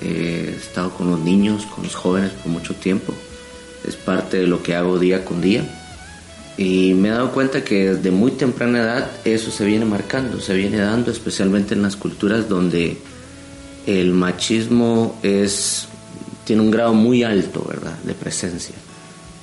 he 0.00 0.54
estado 0.56 0.90
con 0.90 1.10
los 1.10 1.20
niños, 1.20 1.66
con 1.66 1.84
los 1.84 1.94
jóvenes 1.94 2.32
por 2.32 2.52
mucho 2.52 2.74
tiempo. 2.74 3.12
Es 3.86 3.96
parte 3.96 4.38
de 4.38 4.46
lo 4.46 4.62
que 4.62 4.74
hago 4.74 4.98
día 4.98 5.24
con 5.24 5.40
día. 5.40 5.64
Y 6.56 6.94
me 6.94 7.08
he 7.08 7.10
dado 7.10 7.32
cuenta 7.32 7.64
que 7.64 7.94
desde 7.94 8.10
muy 8.12 8.30
temprana 8.32 8.80
edad 8.80 9.10
eso 9.24 9.50
se 9.50 9.64
viene 9.64 9.84
marcando, 9.84 10.40
se 10.40 10.54
viene 10.54 10.78
dando, 10.78 11.10
especialmente 11.10 11.74
en 11.74 11.82
las 11.82 11.96
culturas 11.96 12.48
donde 12.48 12.96
el 13.86 14.12
machismo 14.12 15.18
es, 15.22 15.88
tiene 16.44 16.62
un 16.62 16.70
grado 16.70 16.94
muy 16.94 17.24
alto, 17.24 17.64
¿verdad?, 17.68 17.98
de 18.04 18.14
presencia. 18.14 18.76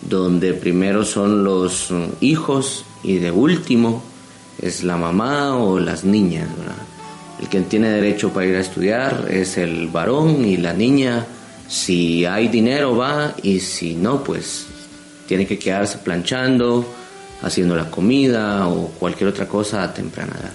Donde 0.10 0.54
primero 0.54 1.04
son 1.04 1.44
los 1.44 1.90
hijos 2.22 2.86
y 3.04 3.18
de 3.18 3.30
último 3.30 4.02
es 4.62 4.84
la 4.84 4.98
mamá 4.98 5.58
o 5.58 5.80
las 5.80 6.04
niñas, 6.04 6.48
¿verdad? 6.58 6.76
El 7.42 7.50
que 7.50 7.62
tiene 7.62 7.90
derecho 7.90 8.32
para 8.32 8.46
ir 8.46 8.56
a 8.56 8.60
estudiar 8.60 9.28
es 9.32 9.58
el 9.58 9.88
varón 9.88 10.46
y 10.46 10.58
la 10.58 10.74
niña, 10.74 11.26
si 11.68 12.26
hay 12.26 12.48
dinero 12.48 12.96
va 12.96 13.36
y 13.42 13.60
si 13.60 13.96
no, 13.96 14.24
pues 14.24 14.68
tiene 15.28 15.48
que 15.48 15.58
quedarse 15.58 15.98
planchando, 15.98 16.86
haciendo 17.42 17.76
la 17.76 17.90
comida 17.90 18.68
o 18.68 18.90
cualquier 18.90 19.30
otra 19.30 19.48
cosa 19.48 19.84
a 19.84 19.94
temprana 19.94 20.34
edad. 20.40 20.52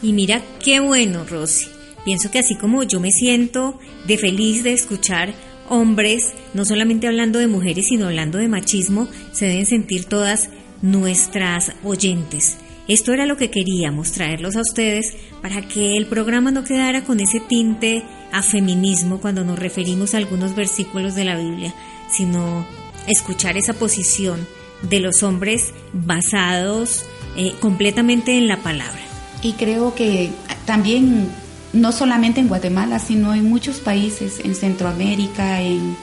Y 0.00 0.12
mira 0.12 0.42
qué 0.62 0.78
bueno, 0.78 1.24
Rosy. 1.28 1.66
Pienso 2.04 2.30
que 2.30 2.38
así 2.38 2.54
como 2.54 2.84
yo 2.84 3.00
me 3.00 3.10
siento 3.10 3.78
de 4.06 4.16
feliz 4.16 4.62
de 4.62 4.72
escuchar 4.72 5.34
hombres, 5.68 6.32
no 6.54 6.64
solamente 6.64 7.08
hablando 7.08 7.40
de 7.40 7.48
mujeres, 7.48 7.86
sino 7.88 8.06
hablando 8.06 8.38
de 8.38 8.48
machismo, 8.48 9.08
se 9.32 9.46
deben 9.46 9.66
sentir 9.66 10.04
todas 10.04 10.50
nuestras 10.80 11.72
oyentes. 11.82 12.58
Esto 12.88 13.12
era 13.12 13.26
lo 13.26 13.36
que 13.36 13.50
queríamos 13.50 14.12
traerlos 14.12 14.56
a 14.56 14.62
ustedes 14.62 15.14
para 15.42 15.60
que 15.60 15.96
el 15.98 16.06
programa 16.06 16.50
no 16.50 16.64
quedara 16.64 17.04
con 17.04 17.20
ese 17.20 17.38
tinte 17.38 18.02
a 18.32 18.42
feminismo 18.42 19.20
cuando 19.20 19.44
nos 19.44 19.58
referimos 19.58 20.14
a 20.14 20.16
algunos 20.16 20.54
versículos 20.54 21.14
de 21.14 21.26
la 21.26 21.36
Biblia, 21.36 21.74
sino 22.10 22.66
escuchar 23.06 23.58
esa 23.58 23.74
posición 23.74 24.46
de 24.82 25.00
los 25.00 25.22
hombres 25.22 25.74
basados 25.92 27.04
eh, 27.36 27.52
completamente 27.60 28.38
en 28.38 28.48
la 28.48 28.56
palabra. 28.58 29.00
Y 29.42 29.52
creo 29.52 29.94
que 29.94 30.30
también, 30.64 31.28
no 31.74 31.92
solamente 31.92 32.40
en 32.40 32.48
Guatemala, 32.48 32.98
sino 33.00 33.34
en 33.34 33.44
muchos 33.50 33.80
países, 33.80 34.40
en 34.42 34.54
Centroamérica, 34.54 35.60
en, 35.60 35.94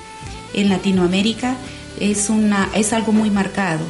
en 0.54 0.70
Latinoamérica, 0.70 1.56
es, 2.00 2.30
una, 2.30 2.70
es 2.76 2.94
algo 2.94 3.12
muy 3.12 3.32
marcado. 3.32 3.84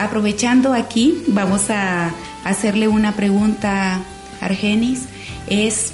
Aprovechando 0.00 0.72
aquí, 0.72 1.22
vamos 1.26 1.68
a 1.68 2.14
hacerle 2.42 2.88
una 2.88 3.16
pregunta 3.16 3.96
a 3.96 4.00
Argenis. 4.40 5.02
Es 5.46 5.92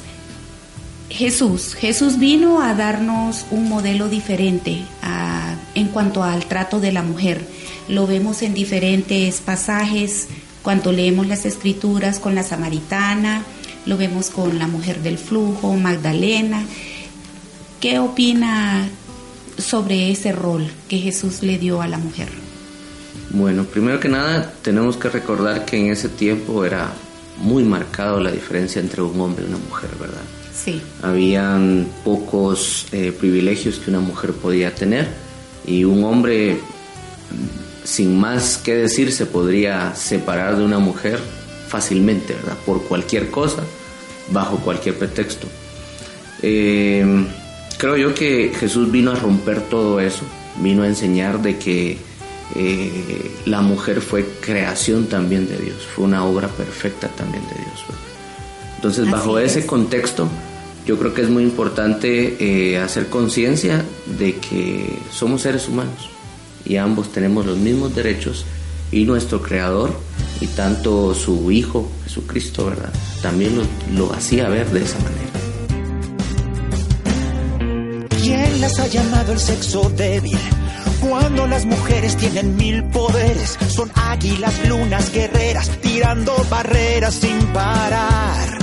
Jesús. 1.10 1.74
Jesús 1.74 2.16
vino 2.16 2.60
a 2.62 2.74
darnos 2.74 3.46
un 3.50 3.68
modelo 3.68 4.08
diferente 4.08 4.84
en 5.74 5.88
cuanto 5.88 6.22
al 6.22 6.46
trato 6.46 6.78
de 6.78 6.92
la 6.92 7.02
mujer. 7.02 7.44
Lo 7.88 8.06
vemos 8.06 8.42
en 8.42 8.54
diferentes 8.54 9.40
pasajes 9.40 10.28
cuando 10.62 10.92
leemos 10.92 11.26
las 11.26 11.44
escrituras 11.44 12.20
con 12.20 12.36
la 12.36 12.44
samaritana, 12.44 13.42
lo 13.86 13.96
vemos 13.96 14.30
con 14.30 14.60
la 14.60 14.68
mujer 14.68 15.02
del 15.02 15.18
flujo, 15.18 15.74
Magdalena. 15.74 16.64
¿Qué 17.80 17.98
opina 17.98 18.88
sobre 19.58 20.12
ese 20.12 20.30
rol 20.30 20.70
que 20.88 20.98
Jesús 20.98 21.42
le 21.42 21.58
dio 21.58 21.82
a 21.82 21.88
la 21.88 21.98
mujer? 21.98 22.45
Bueno, 23.30 23.64
primero 23.64 23.98
que 24.00 24.08
nada 24.08 24.52
tenemos 24.62 24.96
que 24.96 25.08
recordar 25.08 25.64
que 25.64 25.76
en 25.76 25.90
ese 25.90 26.08
tiempo 26.08 26.64
era 26.64 26.92
muy 27.38 27.64
marcado 27.64 28.20
la 28.20 28.30
diferencia 28.30 28.80
entre 28.80 29.02
un 29.02 29.20
hombre 29.20 29.44
y 29.44 29.48
una 29.48 29.58
mujer, 29.58 29.90
¿verdad? 30.00 30.22
Sí. 30.54 30.80
Habían 31.02 31.86
pocos 32.04 32.86
eh, 32.92 33.12
privilegios 33.12 33.78
que 33.78 33.90
una 33.90 34.00
mujer 34.00 34.32
podía 34.32 34.74
tener 34.74 35.08
y 35.66 35.84
un 35.84 36.04
hombre 36.04 36.58
sin 37.84 38.18
más 38.18 38.58
que 38.58 38.74
decir 38.74 39.12
se 39.12 39.26
podría 39.26 39.94
separar 39.94 40.56
de 40.56 40.64
una 40.64 40.78
mujer 40.78 41.20
fácilmente, 41.68 42.34
¿verdad? 42.34 42.56
Por 42.64 42.82
cualquier 42.84 43.30
cosa, 43.30 43.62
bajo 44.30 44.58
cualquier 44.58 44.96
pretexto. 44.96 45.46
Eh, 46.42 47.04
creo 47.78 47.96
yo 47.96 48.14
que 48.14 48.52
Jesús 48.58 48.90
vino 48.90 49.10
a 49.12 49.14
romper 49.14 49.62
todo 49.62 50.00
eso, 50.00 50.22
vino 50.60 50.82
a 50.82 50.88
enseñar 50.88 51.42
de 51.42 51.58
que 51.58 51.98
eh, 52.54 53.30
la 53.44 53.60
mujer 53.60 54.00
fue 54.00 54.24
creación 54.40 55.06
también 55.06 55.48
de 55.48 55.58
Dios, 55.58 55.76
fue 55.94 56.04
una 56.04 56.24
obra 56.24 56.48
perfecta 56.48 57.08
también 57.08 57.42
de 57.48 57.54
Dios. 57.54 57.84
Entonces, 58.76 59.10
bajo 59.10 59.38
ese 59.38 59.60
es. 59.60 59.64
contexto, 59.64 60.28
yo 60.86 60.98
creo 60.98 61.12
que 61.12 61.22
es 61.22 61.28
muy 61.28 61.42
importante 61.42 62.36
eh, 62.38 62.78
hacer 62.78 63.08
conciencia 63.08 63.84
de 64.18 64.36
que 64.36 64.98
somos 65.10 65.42
seres 65.42 65.68
humanos 65.68 66.10
y 66.64 66.76
ambos 66.76 67.10
tenemos 67.10 67.46
los 67.46 67.58
mismos 67.58 67.94
derechos 67.94 68.44
y 68.92 69.04
nuestro 69.04 69.42
creador 69.42 69.98
y 70.40 70.46
tanto 70.46 71.14
su 71.14 71.50
hijo 71.50 71.90
Jesucristo, 72.04 72.66
¿verdad? 72.66 72.92
También 73.22 73.56
lo, 73.56 73.64
lo 73.94 74.12
hacía 74.12 74.48
ver 74.48 74.70
de 74.70 74.84
esa 74.84 74.98
manera. 74.98 75.26
¿Quién 78.22 78.60
las 78.60 78.78
ha 78.78 78.86
llamado 78.86 79.32
el 79.32 79.38
sexo 79.38 79.90
débil? 79.96 80.38
Cuando 81.08 81.46
las 81.46 81.64
mujeres 81.64 82.16
tienen 82.16 82.56
mil 82.56 82.82
poderes, 82.84 83.58
son 83.68 83.90
águilas, 83.94 84.68
lunas, 84.68 85.12
guerreras, 85.12 85.68
tirando 85.80 86.34
barreras 86.50 87.14
sin 87.14 87.38
parar. 87.48 88.58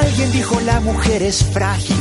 Alguien 0.00 0.32
dijo 0.32 0.58
la 0.60 0.80
mujer 0.80 1.22
es 1.22 1.44
frágil. 1.44 1.96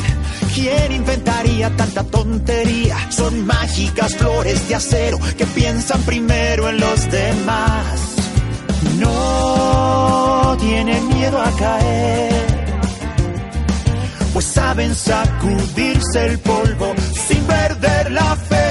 ¿Quién 0.56 0.92
inventaría 0.92 1.70
tanta 1.76 2.04
tontería? 2.04 2.98
Son 3.12 3.46
mágicas 3.46 4.16
flores 4.16 4.68
de 4.70 4.76
acero 4.76 5.20
que 5.38 5.46
piensan 5.46 6.02
primero 6.04 6.70
en 6.70 6.80
los 6.80 7.12
demás. 7.12 8.16
No 8.98 10.58
tienen 10.60 11.08
miedo 11.10 11.42
a 11.42 11.52
caer 11.52 12.60
pues 14.34 14.46
saben 14.46 14.94
sacudirse 14.96 16.26
el 16.26 16.40
polvo 16.40 16.94
sin 17.28 17.44
perder 17.44 18.12
la 18.12 18.36
fe. 18.36 18.69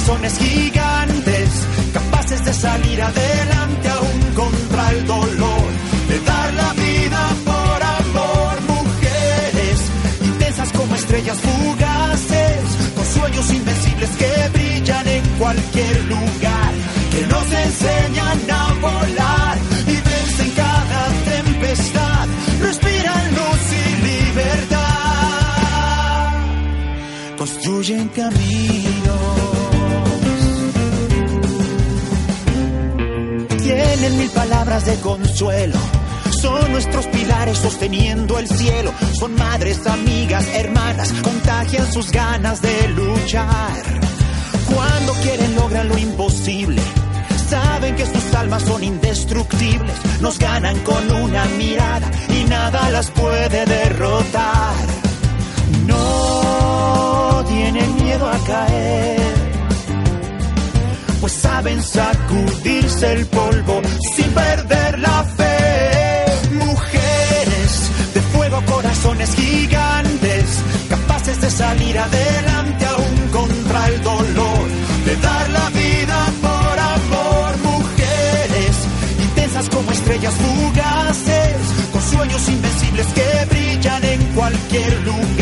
Corazones 0.00 0.38
gigantes, 0.38 1.50
capaces 1.92 2.44
de 2.44 2.54
salir 2.54 3.02
adelante 3.02 3.88
aún 3.88 4.20
contra 4.34 4.90
el 4.92 5.06
dolor, 5.06 5.70
de 6.08 6.20
dar 6.20 6.54
la 6.54 6.72
vida 6.72 7.28
por 7.44 7.82
amor. 7.82 8.60
Mujeres 8.68 9.80
intensas 10.22 10.72
como 10.72 10.94
estrellas 10.94 11.38
fugaces, 11.38 12.60
con 12.96 13.04
sueños 13.04 13.52
invencibles 13.52 14.10
que 14.10 14.48
brillan 14.54 15.08
en 15.08 15.24
cualquier 15.38 16.04
lugar, 16.04 16.72
que 17.10 17.26
nos 17.26 17.52
enseñan 17.52 18.50
a 18.50 18.72
volar 18.80 19.58
y 19.86 19.94
vencen 19.94 20.50
cada 20.56 21.08
tempestad, 21.30 22.28
respiran 22.62 23.34
luz 23.34 23.60
y 23.82 23.84
libertad, 24.08 24.80
construyen 27.36 28.08
caminos, 28.08 28.89
tienen 34.00 34.18
mil 34.18 34.30
palabras 34.30 34.86
de 34.86 34.96
consuelo. 35.00 35.76
Son 36.40 36.72
nuestros 36.72 37.06
pilares 37.08 37.58
sosteniendo 37.58 38.38
el 38.38 38.48
cielo. 38.48 38.92
Son 39.18 39.34
madres, 39.34 39.86
amigas, 39.86 40.46
hermanas, 40.54 41.12
contagian 41.22 41.92
sus 41.92 42.10
ganas 42.10 42.62
de 42.62 42.88
luchar. 42.88 43.82
Cuando 44.74 45.12
quieren 45.22 45.54
logran 45.54 45.88
lo 45.88 45.98
imposible. 45.98 46.80
Saben 47.50 47.94
que 47.96 48.06
sus 48.06 48.34
almas 48.34 48.62
son 48.62 48.82
indestructibles. 48.84 49.94
Nos 50.22 50.38
ganan 50.38 50.78
con 50.78 51.10
una 51.10 51.44
mirada 51.58 52.10
y 52.30 52.44
nada 52.44 52.90
las 52.90 53.10
puede 53.10 53.66
derrotar. 53.66 54.76
No 55.86 57.44
tienen 57.46 57.96
miedo 57.96 58.26
a 58.26 58.38
caer. 58.46 59.49
Saben 61.30 61.80
sacudirse 61.82 63.12
el 63.12 63.26
polvo 63.26 63.80
sin 64.16 64.26
perder 64.32 64.98
la 64.98 65.22
fe. 65.36 66.24
Mujeres 66.54 67.90
de 68.14 68.20
fuego, 68.20 68.60
corazones 68.66 69.34
gigantes, 69.34 70.44
capaces 70.88 71.40
de 71.40 71.50
salir 71.50 71.98
adelante 71.98 72.84
aún 72.84 73.28
contra 73.30 73.88
el 73.88 74.02
dolor, 74.02 74.68
de 75.06 75.16
dar 75.16 75.50
la 75.50 75.70
vida 75.70 76.26
por 76.42 76.78
amor. 76.96 77.58
Mujeres 77.62 78.76
intensas 79.22 79.68
como 79.70 79.92
estrellas 79.92 80.34
fugaces, 80.34 81.56
con 81.92 82.02
sueños 82.02 82.48
invencibles 82.48 83.06
que 83.14 83.46
brillan 83.50 84.04
en 84.04 84.22
cualquier 84.34 85.00
lugar, 85.02 85.39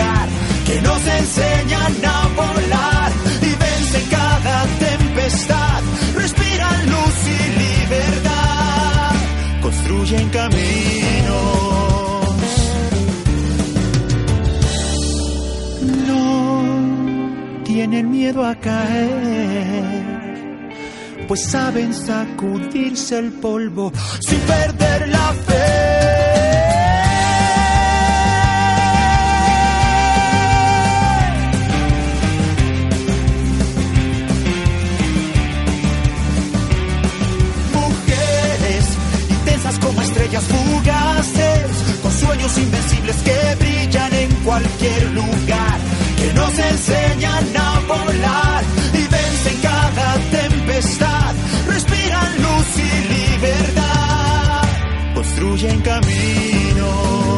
tienen 17.90 18.10
miedo 18.10 18.44
a 18.44 18.54
caer 18.54 20.18
pues 21.26 21.44
saben 21.50 21.92
sacudirse 21.94 23.18
el 23.18 23.32
polvo 23.32 23.92
sin 24.20 24.40
perder 24.40 25.08
la 25.08 25.32
fe. 25.46 25.88
Mujeres 37.74 38.84
intensas 39.30 39.78
como 39.78 40.00
estrellas 40.00 40.44
fugaces, 40.44 42.00
con 42.02 42.12
sueños 42.12 42.58
invencibles 42.58 43.16
que 43.16 43.54
brillan 43.58 44.14
en 44.14 44.30
cualquier 44.44 45.10
lugar, 45.12 45.78
que 46.18 46.32
nos 46.32 46.58
enseñan 46.58 47.56
a 47.56 47.80
volar 47.86 48.64
y 48.92 49.02
vencen 49.14 49.60
cada 49.62 50.14
tempestad, 50.30 51.34
respiran 51.68 52.42
luz 52.42 52.66
y 52.76 52.90
libertad, 53.14 54.62
construyen 55.14 55.80
caminos. 55.82 57.28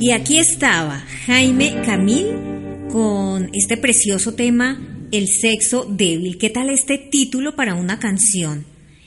Y 0.00 0.12
aquí 0.12 0.38
estaba 0.38 1.04
Jaime 1.26 1.82
Camil 1.84 2.26
con 2.90 3.50
este 3.52 3.76
precioso 3.76 4.34
tema, 4.34 4.80
El 5.12 5.28
sexo 5.28 5.84
débil. 5.84 6.38
¿Qué 6.38 6.48
tal 6.48 6.70
este 6.70 6.96
título 6.96 7.54
para 7.54 7.74
una 7.74 7.98
canción? 7.98 8.64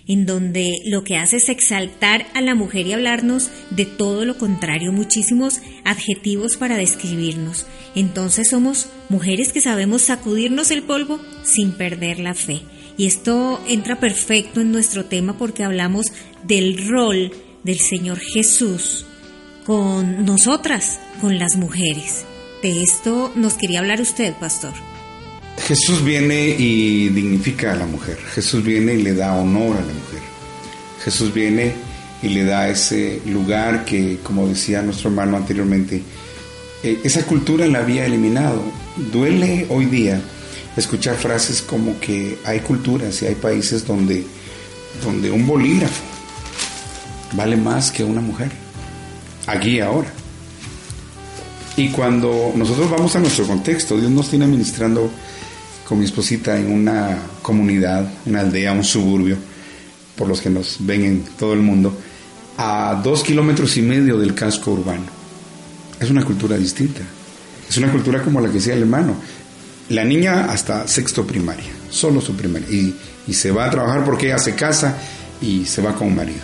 En 0.07 0.25
donde 0.25 0.79
lo 0.85 1.03
que 1.03 1.17
hace 1.17 1.37
es 1.37 1.49
exaltar 1.49 2.27
a 2.33 2.41
la 2.41 2.55
mujer 2.55 2.87
y 2.87 2.93
hablarnos 2.93 3.49
de 3.69 3.85
todo 3.85 4.25
lo 4.25 4.37
contrario, 4.37 4.91
muchísimos 4.91 5.61
adjetivos 5.83 6.57
para 6.57 6.77
describirnos. 6.77 7.65
Entonces 7.95 8.49
somos 8.49 8.87
mujeres 9.09 9.53
que 9.53 9.61
sabemos 9.61 10.01
sacudirnos 10.03 10.71
el 10.71 10.83
polvo 10.83 11.19
sin 11.43 11.71
perder 11.71 12.19
la 12.19 12.33
fe. 12.33 12.61
Y 12.97 13.07
esto 13.07 13.61
entra 13.67 13.99
perfecto 13.99 14.61
en 14.61 14.71
nuestro 14.71 15.05
tema 15.05 15.37
porque 15.37 15.63
hablamos 15.63 16.07
del 16.43 16.87
rol 16.87 17.31
del 17.63 17.79
Señor 17.79 18.19
Jesús 18.19 19.05
con 19.65 20.25
nosotras, 20.25 20.99
con 21.21 21.39
las 21.39 21.55
mujeres. 21.55 22.25
De 22.61 22.83
esto 22.83 23.31
nos 23.35 23.55
quería 23.55 23.79
hablar 23.79 24.01
usted, 24.01 24.33
pastor. 24.35 24.73
Jesús 25.57 26.03
viene 26.03 26.49
y 26.49 27.09
dignifica 27.09 27.73
a 27.73 27.75
la 27.75 27.85
mujer. 27.85 28.17
Jesús 28.33 28.63
viene 28.63 28.95
y 28.95 29.01
le 29.01 29.13
da 29.13 29.33
honor 29.35 29.77
a 29.77 29.81
la 29.81 29.93
mujer. 29.93 30.21
Jesús 31.03 31.33
viene 31.33 31.73
y 32.21 32.29
le 32.29 32.43
da 32.43 32.69
ese 32.69 33.21
lugar 33.25 33.85
que, 33.85 34.19
como 34.23 34.47
decía 34.47 34.81
nuestro 34.81 35.09
hermano 35.09 35.37
anteriormente, 35.37 36.01
eh, 36.83 36.99
esa 37.03 37.25
cultura 37.25 37.67
la 37.67 37.79
había 37.79 38.05
eliminado. 38.05 38.61
Duele 39.11 39.67
hoy 39.69 39.85
día 39.85 40.21
escuchar 40.75 41.15
frases 41.15 41.61
como 41.61 41.99
que 41.99 42.37
hay 42.45 42.59
culturas 42.61 43.21
y 43.21 43.27
hay 43.27 43.35
países 43.35 43.85
donde, 43.85 44.25
donde 45.03 45.31
un 45.31 45.45
bolígrafo 45.45 46.01
vale 47.33 47.55
más 47.55 47.91
que 47.91 48.03
una 48.03 48.21
mujer. 48.21 48.49
Aquí 49.47 49.79
ahora. 49.79 50.11
Y 51.75 51.89
cuando 51.89 52.53
nosotros 52.55 52.89
vamos 52.89 53.15
a 53.15 53.19
nuestro 53.19 53.45
contexto, 53.47 53.97
Dios 53.97 54.11
nos 54.11 54.29
tiene 54.29 54.45
administrando 54.45 55.09
con 55.93 55.99
mi 55.99 56.05
esposita 56.05 56.57
en 56.57 56.71
una 56.71 57.19
comunidad, 57.43 58.11
una 58.25 58.39
aldea, 58.39 58.71
un 58.71 58.83
suburbio, 58.83 59.37
por 60.15 60.27
los 60.27 60.41
que 60.41 60.49
nos 60.49 60.77
ven 60.79 61.03
en 61.03 61.23
todo 61.37 61.53
el 61.53 61.59
mundo, 61.59 61.95
a 62.57 62.99
dos 63.03 63.21
kilómetros 63.21 63.77
y 63.77 63.83
medio 63.83 64.17
del 64.17 64.33
casco 64.33 64.71
urbano. 64.71 65.03
Es 65.99 66.09
una 66.09 66.25
cultura 66.25 66.57
distinta. 66.57 67.01
Es 67.69 67.77
una 67.77 67.91
cultura 67.91 68.23
como 68.23 68.41
la 68.41 68.47
que 68.47 68.55
decía 68.55 68.73
el 68.73 68.81
hermano. 68.81 69.17
La 69.89 70.03
niña 70.03 70.45
hasta 70.45 70.87
sexto 70.87 71.27
primaria, 71.27 71.69
solo 71.91 72.21
su 72.21 72.35
primaria. 72.35 72.67
Y, 72.71 72.95
y 73.27 73.33
se 73.35 73.51
va 73.51 73.65
a 73.65 73.69
trabajar 73.69 74.03
porque 74.03 74.25
ella 74.25 74.39
se 74.39 74.55
casa 74.55 74.97
y 75.43 75.63
se 75.67 75.83
va 75.83 75.93
con 75.93 76.07
un 76.07 76.15
marido. 76.15 76.41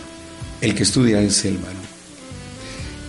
El 0.62 0.76
que 0.76 0.84
estudia 0.84 1.20
es 1.22 1.44
el 1.46 1.58
varón. 1.58 1.90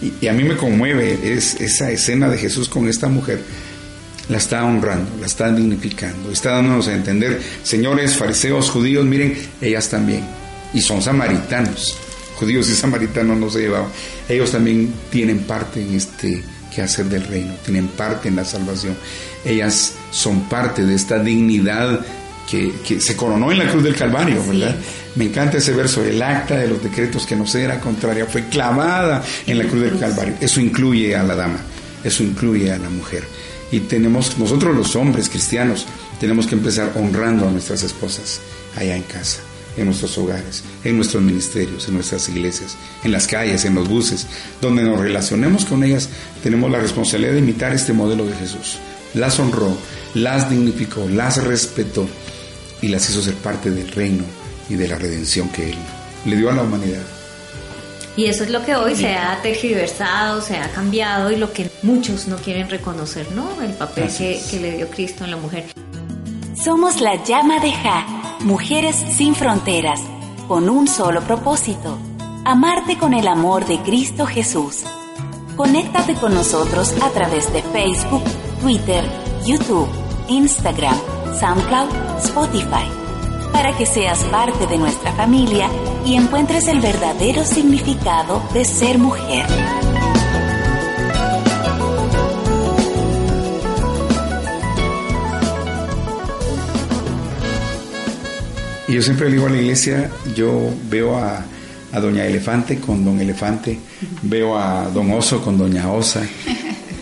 Y, 0.00 0.24
y 0.24 0.28
a 0.28 0.32
mí 0.32 0.44
me 0.44 0.56
conmueve 0.56 1.18
es, 1.34 1.60
esa 1.60 1.90
escena 1.90 2.30
de 2.30 2.38
Jesús 2.38 2.70
con 2.70 2.88
esta 2.88 3.08
mujer 3.08 3.44
la 4.30 4.38
está 4.38 4.64
honrando, 4.64 5.10
la 5.18 5.26
está 5.26 5.50
dignificando, 5.50 6.30
está 6.30 6.52
dándonos 6.52 6.86
a 6.86 6.94
entender, 6.94 7.42
señores 7.64 8.16
fariseos, 8.16 8.70
judíos, 8.70 9.04
miren, 9.04 9.36
ellas 9.60 9.88
también, 9.88 10.24
y 10.72 10.80
son 10.80 11.02
samaritanos, 11.02 11.98
judíos 12.36 12.68
y 12.70 12.74
samaritanos 12.74 13.36
no 13.36 13.50
se 13.50 13.62
llevaban, 13.62 13.90
ellos 14.28 14.52
también 14.52 14.94
tienen 15.10 15.40
parte 15.40 15.82
en 15.82 15.94
este 15.94 16.44
quehacer 16.72 17.06
del 17.06 17.26
reino, 17.26 17.54
tienen 17.64 17.88
parte 17.88 18.28
en 18.28 18.36
la 18.36 18.44
salvación, 18.44 18.96
ellas 19.44 19.94
son 20.12 20.48
parte 20.48 20.84
de 20.84 20.94
esta 20.94 21.18
dignidad 21.18 22.00
que, 22.48 22.72
que, 22.86 23.00
se 23.00 23.16
coronó 23.16 23.50
en 23.50 23.58
la 23.58 23.68
cruz 23.68 23.82
del 23.82 23.96
Calvario, 23.96 24.44
¿verdad? 24.46 24.76
Me 25.16 25.24
encanta 25.24 25.58
ese 25.58 25.72
verso, 25.72 26.04
el 26.04 26.22
acta 26.22 26.56
de 26.56 26.68
los 26.68 26.80
decretos 26.80 27.26
que 27.26 27.34
nos 27.34 27.52
era 27.56 27.80
contraria 27.80 28.26
fue 28.26 28.44
clavada 28.44 29.24
en 29.46 29.58
la 29.58 29.64
cruz 29.64 29.82
del 29.82 29.98
Calvario. 29.98 30.34
Eso 30.40 30.60
incluye 30.60 31.14
a 31.14 31.22
la 31.22 31.34
dama, 31.36 31.58
eso 32.02 32.22
incluye 32.24 32.72
a 32.72 32.78
la 32.78 32.90
mujer. 32.90 33.24
Y 33.72 33.80
tenemos, 33.80 34.38
nosotros 34.38 34.76
los 34.76 34.96
hombres 34.96 35.28
cristianos, 35.28 35.86
tenemos 36.18 36.46
que 36.46 36.54
empezar 36.54 36.92
honrando 36.96 37.48
a 37.48 37.50
nuestras 37.50 37.82
esposas 37.82 38.40
allá 38.76 38.96
en 38.96 39.02
casa, 39.04 39.40
en 39.76 39.86
nuestros 39.86 40.16
hogares, 40.18 40.64
en 40.84 40.96
nuestros 40.96 41.22
ministerios, 41.22 41.86
en 41.88 41.94
nuestras 41.94 42.28
iglesias, 42.28 42.76
en 43.04 43.12
las 43.12 43.26
calles, 43.26 43.64
en 43.64 43.74
los 43.74 43.88
buses, 43.88 44.26
donde 44.60 44.82
nos 44.82 45.00
relacionemos 45.00 45.64
con 45.64 45.84
ellas, 45.84 46.08
tenemos 46.42 46.70
la 46.70 46.80
responsabilidad 46.80 47.32
de 47.32 47.38
imitar 47.38 47.72
este 47.72 47.92
modelo 47.92 48.26
de 48.26 48.34
Jesús. 48.34 48.78
Las 49.14 49.38
honró, 49.38 49.76
las 50.14 50.50
dignificó, 50.50 51.08
las 51.08 51.42
respetó 51.42 52.08
y 52.82 52.88
las 52.88 53.08
hizo 53.08 53.22
ser 53.22 53.34
parte 53.34 53.70
del 53.70 53.90
reino 53.90 54.24
y 54.68 54.74
de 54.74 54.88
la 54.88 54.96
redención 54.96 55.48
que 55.48 55.70
Él 55.70 55.78
le 56.26 56.36
dio 56.36 56.50
a 56.50 56.54
la 56.54 56.62
humanidad. 56.62 57.19
Y 58.16 58.26
eso 58.26 58.44
es 58.44 58.50
lo 58.50 58.64
que 58.64 58.74
hoy 58.74 58.96
se 58.96 59.14
ha 59.14 59.40
tergiversado, 59.42 60.42
se 60.42 60.56
ha 60.56 60.70
cambiado 60.70 61.30
y 61.30 61.36
lo 61.36 61.52
que 61.52 61.70
muchos 61.82 62.26
no 62.28 62.36
quieren 62.36 62.68
reconocer, 62.68 63.30
¿no? 63.32 63.62
El 63.62 63.72
papel 63.72 64.08
que, 64.16 64.40
que, 64.50 64.60
le 64.60 64.76
dio 64.76 64.90
Cristo 64.90 65.24
en 65.24 65.30
la 65.30 65.36
mujer. 65.36 65.66
Somos 66.54 67.00
la 67.00 67.22
llama 67.24 67.60
de 67.60 67.72
Ja, 67.72 68.06
mujeres 68.40 68.96
sin 68.96 69.34
fronteras, 69.34 70.00
con 70.48 70.68
un 70.68 70.88
solo 70.88 71.22
propósito, 71.22 71.98
amarte 72.44 72.98
con 72.98 73.14
el 73.14 73.28
amor 73.28 73.64
de 73.66 73.78
Cristo 73.80 74.26
Jesús. 74.26 74.82
Conéctate 75.56 76.14
con 76.14 76.34
nosotros 76.34 76.92
a 77.02 77.10
través 77.10 77.52
de 77.52 77.62
Facebook, 77.62 78.24
Twitter, 78.60 79.04
YouTube, 79.46 79.88
Instagram, 80.28 80.96
SoundCloud, 81.38 81.90
Spotify, 82.24 82.99
para 83.52 83.76
que 83.76 83.86
seas 83.86 84.18
parte 84.24 84.66
de 84.66 84.78
nuestra 84.78 85.12
familia 85.12 85.68
y 86.04 86.14
encuentres 86.14 86.66
el 86.68 86.80
verdadero 86.80 87.44
significado 87.44 88.42
de 88.52 88.64
ser 88.64 88.98
mujer. 88.98 89.46
Y 98.90 98.94
yo 98.94 99.02
siempre 99.02 99.26
le 99.26 99.36
digo 99.36 99.46
a 99.46 99.50
la 99.50 99.58
iglesia, 99.58 100.10
yo 100.34 100.68
veo 100.90 101.16
a, 101.16 101.44
Doña 101.92 102.26
Elefante 102.26 102.80
con 102.80 103.04
Don 103.04 103.20
Elefante, 103.20 103.78
veo 104.22 104.58
a 104.58 104.88
Don 104.90 105.12
Oso 105.12 105.40
con 105.40 105.56
Doña 105.56 105.92
Osa, 105.92 106.22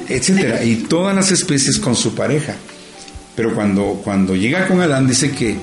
etcétera, 0.09 0.63
y 0.65 0.77
todas 0.77 1.15
las 1.15 1.31
especies 1.31 1.79
con 1.79 1.97
su 1.97 2.15
pareja. 2.15 2.57
Pero 3.35 3.55
cuando, 3.55 4.01
cuando 4.05 4.37
llega 4.37 4.67
con 4.67 4.83
Adán 4.83 5.07
dice 5.07 5.31
que 5.31 5.57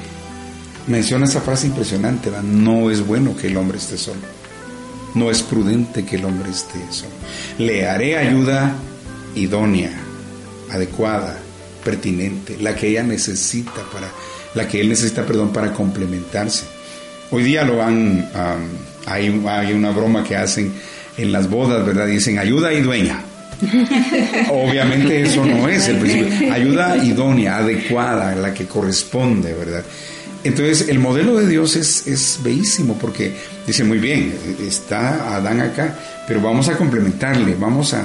menciona 0.88 1.26
esa 1.26 1.41
frase 1.41 1.67
impresionante, 1.67 2.30
¿verdad? 2.30 2.43
no 2.43 2.89
es 2.91 3.06
bueno 3.06 3.36
que 3.36 3.48
el 3.48 3.58
hombre 3.58 3.78
esté 3.78 3.98
solo, 3.98 4.21
no 5.13 5.32
es 5.32 5.41
prudente 5.41 6.06
que 6.06 6.17
el 6.17 6.26
hombre 6.26 6.50
esté 6.50 6.80
solo. 6.89 7.13
Le 7.58 7.88
haré 7.88 8.17
ayuda 8.17 8.76
idónea, 9.36 9.91
adecuada, 10.71 11.38
pertinente, 11.84 12.58
la 12.60 12.76
que 12.76 12.88
ella 12.88 13.04
necesita 13.04 13.84
para, 13.91 14.10
la 14.54 14.67
que 14.67 14.82
él 14.82 14.89
necesita, 14.89 15.26
perdón, 15.26 15.54
para 15.54 15.71
complementarse. 15.71 16.65
Hoy 17.32 17.43
día 17.43 17.63
lo 17.63 17.82
han, 17.82 18.19
um, 18.19 19.08
hay, 19.08 19.43
hay 19.48 19.74
una 19.74 19.91
broma 19.91 20.24
que 20.24 20.36
hacen 20.36 20.74
en 21.17 21.32
las 21.32 21.50
bodas, 21.50 21.86
¿verdad? 21.86 22.08
Dicen 22.08 22.39
ayuda 22.39 22.74
y 22.74 22.82
dueña. 22.82 23.21
Obviamente 24.52 25.21
eso 25.21 25.45
no 25.45 25.67
es 25.67 25.88
el 25.88 25.98
principio. 25.98 26.54
Ayuda 26.54 26.98
idónea, 26.98 27.58
adecuada, 27.58 28.36
la 28.36 28.54
que 28.54 28.65
corresponde, 28.65 29.54
¿verdad? 29.54 29.84
Entonces 30.45 30.89
el 30.89 30.99
modelo 30.99 31.36
de 31.38 31.47
Dios 31.47 31.75
es, 31.75 32.39
bellísimo 32.43 32.95
porque 33.01 33.36
dice 33.65 33.84
muy 33.84 33.97
bien, 33.97 34.31
está 34.62 35.36
Adán 35.36 35.60
acá, 35.60 35.97
pero 36.27 36.39
vamos 36.39 36.67
a 36.67 36.77
complementarle, 36.77 37.55
vamos 37.55 37.95
a... 37.95 38.03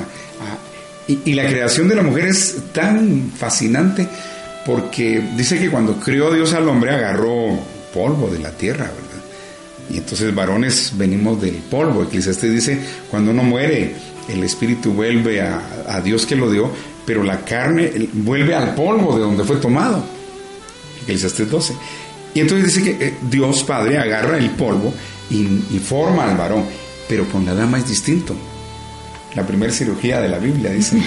y, 1.07 1.35
la 1.35 1.47
creación 1.47 1.87
de 1.87 1.97
la 1.97 2.03
mujer 2.03 2.29
es 2.29 2.57
tan 2.73 3.31
fascinante 3.37 4.09
porque 4.65 5.23
dice 5.37 5.59
que 5.59 5.69
cuando 5.71 6.01
crió 6.01 6.33
Dios 6.33 6.55
al 6.55 6.67
hombre 6.67 6.93
agarró 6.93 7.59
polvo 7.93 8.29
de 8.29 8.39
la 8.39 8.53
tierra, 8.53 8.85
¿verdad? 8.85 9.25
Y 9.91 9.99
entonces 9.99 10.35
varones 10.35 10.93
venimos 10.95 11.43
del 11.43 11.57
polvo. 11.57 12.05
Eclesiastes 12.05 12.55
dice, 12.55 12.81
cuando 13.11 13.33
uno 13.33 13.43
muere, 13.43 13.93
el 14.29 14.43
espíritu 14.45 14.93
vuelve 14.93 15.43
a, 15.43 15.85
a, 15.89 16.01
Dios 16.01 16.25
que 16.25 16.37
lo 16.37 16.51
dio, 16.51 16.71
pero 17.05 17.23
la 17.23 17.45
carne 17.45 18.09
vuelve 18.15 18.55
al 18.55 18.75
polvo 18.75 19.17
de 19.17 19.23
donde 19.23 19.45
fue 19.45 19.57
tomado. 19.57 20.03
Eclesiastes 21.03 21.51
12. 21.51 21.75
Y 22.35 22.41
entonces 22.41 22.75
dice 22.75 22.83
que 22.85 23.07
eh, 23.07 23.15
Dios 23.23 23.65
Padre 23.65 23.99
agarra 23.99 24.39
el 24.39 24.51
polvo 24.51 24.95
y, 25.31 25.43
y, 25.71 25.81
forma 25.85 26.31
al 26.31 26.37
varón, 26.37 26.65
pero 27.09 27.29
con 27.29 27.45
la 27.45 27.55
dama 27.55 27.79
es 27.79 27.89
distinto. 27.89 28.35
La 29.35 29.47
primera 29.47 29.73
cirugía 29.73 30.21
de 30.21 30.29
la 30.29 30.39
Biblia, 30.39 30.71
dicen 30.71 31.03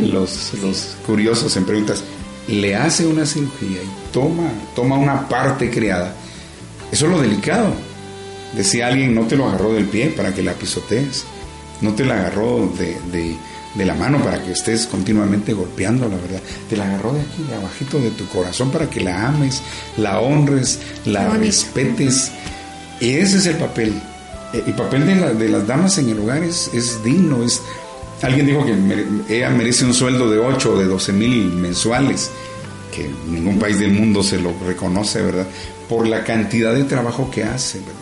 los, 0.12 0.54
los 0.62 0.96
curiosos 1.06 1.56
en 1.56 1.64
preguntas, 1.64 2.02
le 2.48 2.74
hace 2.74 3.06
una 3.06 3.26
cirugía 3.26 3.82
y 3.82 4.12
toma, 4.12 4.50
toma 4.74 4.96
una 4.96 5.28
parte 5.28 5.70
creada. 5.70 6.14
Eso 6.90 7.06
es 7.06 7.12
lo 7.12 7.20
delicado. 7.20 7.72
Decía 8.54 8.88
alguien, 8.88 9.14
no 9.14 9.26
te 9.26 9.36
lo 9.36 9.48
agarró 9.48 9.72
del 9.72 9.86
pie 9.86 10.08
para 10.08 10.34
que 10.34 10.42
la 10.42 10.52
pisotees 10.52 11.24
no 11.82 11.94
te 11.94 12.04
la 12.04 12.14
agarró 12.14 12.72
de, 12.78 12.96
de, 13.10 13.36
de, 13.74 13.84
la 13.84 13.94
mano 13.94 14.22
para 14.22 14.42
que 14.42 14.52
estés 14.52 14.86
continuamente 14.86 15.52
golpeando, 15.52 16.08
la 16.08 16.16
verdad. 16.16 16.40
Te 16.68 16.76
la 16.76 16.86
agarró 16.86 17.12
de 17.12 17.20
aquí, 17.20 17.42
de 17.48 17.54
abajito 17.54 17.98
de 17.98 18.10
tu 18.10 18.26
corazón 18.28 18.70
para 18.70 18.88
que 18.88 19.00
la 19.00 19.28
ames, 19.28 19.62
la 19.96 20.20
honres, 20.20 20.78
la 21.04 21.28
respetes. 21.30 22.30
Y 23.00 23.10
ese 23.10 23.38
es 23.38 23.46
el 23.46 23.56
papel. 23.56 23.94
El 24.52 24.74
papel 24.74 25.06
de, 25.06 25.16
la, 25.16 25.32
de 25.32 25.48
las 25.48 25.66
damas 25.66 25.98
en 25.98 26.10
el 26.10 26.18
hogar 26.18 26.42
es, 26.42 26.70
es 26.74 27.02
digno. 27.02 27.42
Es, 27.42 27.62
alguien 28.22 28.46
dijo 28.46 28.64
que 28.64 28.74
mere, 28.74 29.06
ella 29.28 29.50
merece 29.50 29.84
un 29.84 29.94
sueldo 29.94 30.30
de 30.30 30.38
8 30.38 30.74
o 30.74 30.78
de 30.78 30.84
12 30.86 31.12
mil 31.12 31.52
mensuales, 31.52 32.30
que 32.94 33.10
ningún 33.28 33.58
país 33.58 33.78
del 33.78 33.92
mundo 33.92 34.22
se 34.22 34.38
lo 34.38 34.54
reconoce, 34.66 35.22
¿verdad? 35.22 35.46
Por 35.88 36.06
la 36.06 36.22
cantidad 36.24 36.74
de 36.74 36.84
trabajo 36.84 37.30
que 37.30 37.44
hace, 37.44 37.78
¿verdad? 37.78 37.94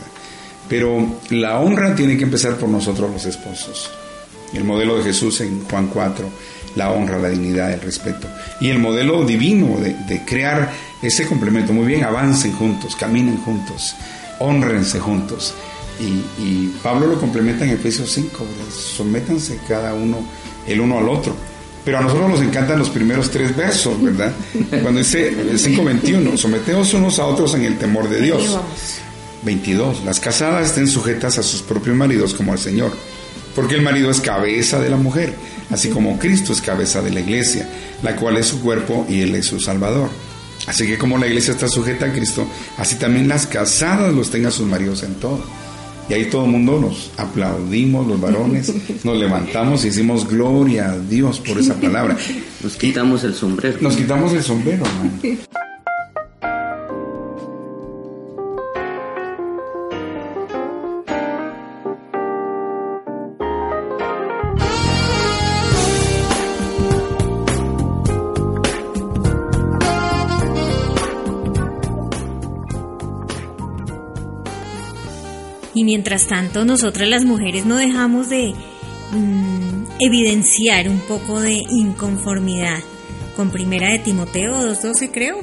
Pero 0.69 1.05
la 1.31 1.59
honra 1.59 1.95
tiene 1.97 2.17
que 2.17 2.25
empezar 2.25 2.57
por 2.57 2.69
nosotros 2.69 3.11
los 3.11 3.27
esposos. 3.27 3.91
El 4.53 4.65
modelo 4.65 4.97
de 4.97 5.05
Jesús 5.05 5.41
en 5.41 5.65
Juan 5.65 5.89
4, 5.89 6.29
la 6.77 6.91
honra, 6.91 7.19
la 7.19 7.29
dignidad, 7.29 7.73
el 7.73 7.81
respeto. 7.81 8.29
Y 8.61 8.69
el 8.69 8.79
modelo 8.79 9.25
divino 9.25 9.79
de, 9.79 9.95
de 9.95 10.25
crear 10.25 10.71
ese 11.03 11.27
complemento. 11.27 11.73
Muy 11.73 11.87
bien, 11.87 12.05
avancen 12.05 12.53
juntos, 12.53 12.97
caminen 12.97 13.39
juntos, 13.39 13.95
honrense 14.39 14.99
juntos. 14.99 15.55
Y, 16.01 16.43
y 16.43 16.75
Pablo 16.83 17.07
lo 17.07 17.21
complementa 17.21 17.65
en 17.65 17.73
Efesios 17.73 18.11
5, 18.13 18.45
¿verdad? 18.45 18.73
sométanse 18.73 19.61
cada 19.69 19.95
uno 19.95 20.19
el 20.67 20.81
uno 20.81 20.99
al 20.99 21.09
otro. 21.09 21.35
Pero 21.85 21.99
a 21.99 22.01
nosotros 22.03 22.29
nos 22.29 22.43
encantan 22.43 22.79
los 22.79 22.91
primeros 22.91 23.31
tres 23.31 23.57
versos, 23.57 24.01
¿verdad? 24.03 24.33
Cuando 24.83 24.99
dice 24.99 25.29
el 25.29 25.59
5.21, 25.59 26.37
someteos 26.37 26.93
unos 26.93 27.19
a 27.19 27.27
otros 27.27 27.55
en 27.55 27.65
el 27.65 27.79
temor 27.79 28.09
de 28.09 28.21
Dios. 28.21 28.59
22. 29.43 30.05
Las 30.05 30.21
casadas 30.21 30.67
estén 30.67 30.87
sujetas 30.87 31.39
a 31.39 31.43
sus 31.43 31.63
propios 31.63 31.97
maridos 31.97 32.35
como 32.35 32.53
al 32.53 32.59
Señor, 32.59 32.93
porque 33.55 33.75
el 33.75 33.83
marido 33.83 34.11
es 34.11 34.21
cabeza 34.21 34.81
de 34.81 34.91
la 34.91 34.97
mujer, 34.97 35.35
así 35.71 35.89
como 35.89 36.19
Cristo 36.19 36.53
es 36.53 36.61
cabeza 36.61 37.03
de 37.03 37.11
la 37.11 37.21
iglesia, 37.21 37.69
la 38.03 38.17
cual 38.17 38.37
es 38.37 38.47
su 38.47 38.61
cuerpo 38.61 39.07
y 39.09 39.21
Él 39.21 39.35
es 39.35 39.47
su 39.47 39.61
Salvador. 39.61 40.11
Así 40.67 40.87
que 40.87 40.99
como 40.99 41.19
la 41.19 41.27
iglesia 41.27 41.53
está 41.53 41.69
sujeta 41.69 42.07
a 42.07 42.13
Cristo, 42.13 42.47
así 42.77 42.97
también 42.97 43.29
las 43.29 43.47
casadas 43.47 44.13
los 44.13 44.31
tengan 44.31 44.53
sus 44.53 44.67
maridos 44.67 45.03
en 45.03 45.15
todo. 45.15 45.43
Y 46.09 46.15
ahí 46.15 46.25
todo 46.25 46.45
el 46.45 46.51
mundo 46.51 46.81
nos 46.81 47.11
aplaudimos, 47.17 48.07
los 48.07 48.21
varones, 48.21 48.73
nos 49.05 49.17
levantamos 49.17 49.85
y 49.85 49.89
decimos 49.89 50.29
gloria 50.29 50.91
a 50.91 50.99
Dios 50.99 51.39
por 51.41 51.59
esa 51.59 51.75
palabra. 51.75 52.17
Nos 52.63 52.77
quitamos 52.77 53.23
el 53.25 53.35
sombrero. 53.35 53.79
Nos 53.81 53.97
quitamos 53.97 54.33
el 54.33 54.43
sombrero, 54.43 54.85
hermano. 54.85 55.39
mientras 75.91 76.29
tanto, 76.29 76.65
nosotras 76.65 77.09
las 77.09 77.25
mujeres 77.25 77.67
no 77.67 77.77
dejamos 77.77 78.29
de 78.29 78.55
mm, 79.11 79.85
evidenciar 79.99 80.89
un 80.89 81.01
poco 81.01 81.41
de 81.41 81.65
inconformidad 81.69 82.79
con 83.35 83.51
Primera 83.51 83.91
de 83.91 83.99
Timoteo 83.99 84.53
2.12, 84.53 85.11
creo, 85.13 85.41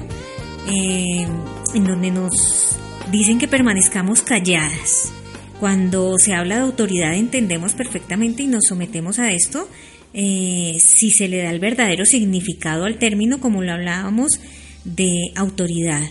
eh, 0.69 1.27
en 1.73 1.83
donde 1.83 2.11
nos 2.11 2.77
dicen 3.11 3.39
que 3.39 3.49
permanezcamos 3.49 4.21
calladas. 4.21 5.11
Cuando 5.59 6.17
se 6.17 6.33
habla 6.33 6.55
de 6.55 6.61
autoridad 6.61 7.13
entendemos 7.13 7.73
perfectamente 7.73 8.43
y 8.43 8.47
nos 8.47 8.67
sometemos 8.69 9.19
a 9.19 9.33
esto 9.33 9.67
eh, 10.13 10.77
si 10.79 11.11
se 11.11 11.27
le 11.27 11.43
da 11.43 11.49
el 11.49 11.59
verdadero 11.59 12.05
significado 12.05 12.85
al 12.85 12.99
término 12.99 13.41
como 13.41 13.63
lo 13.63 13.73
hablábamos 13.73 14.39
de 14.85 15.11
autoridad. 15.35 16.03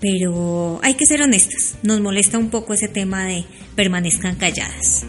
Pero 0.00 0.80
hay 0.82 0.94
que 0.94 1.06
ser 1.06 1.22
honestas, 1.22 1.76
nos 1.82 2.00
molesta 2.00 2.38
un 2.38 2.50
poco 2.50 2.74
ese 2.74 2.88
tema 2.88 3.24
de 3.24 3.44
permanezcan 3.74 4.36
calladas. 4.36 5.04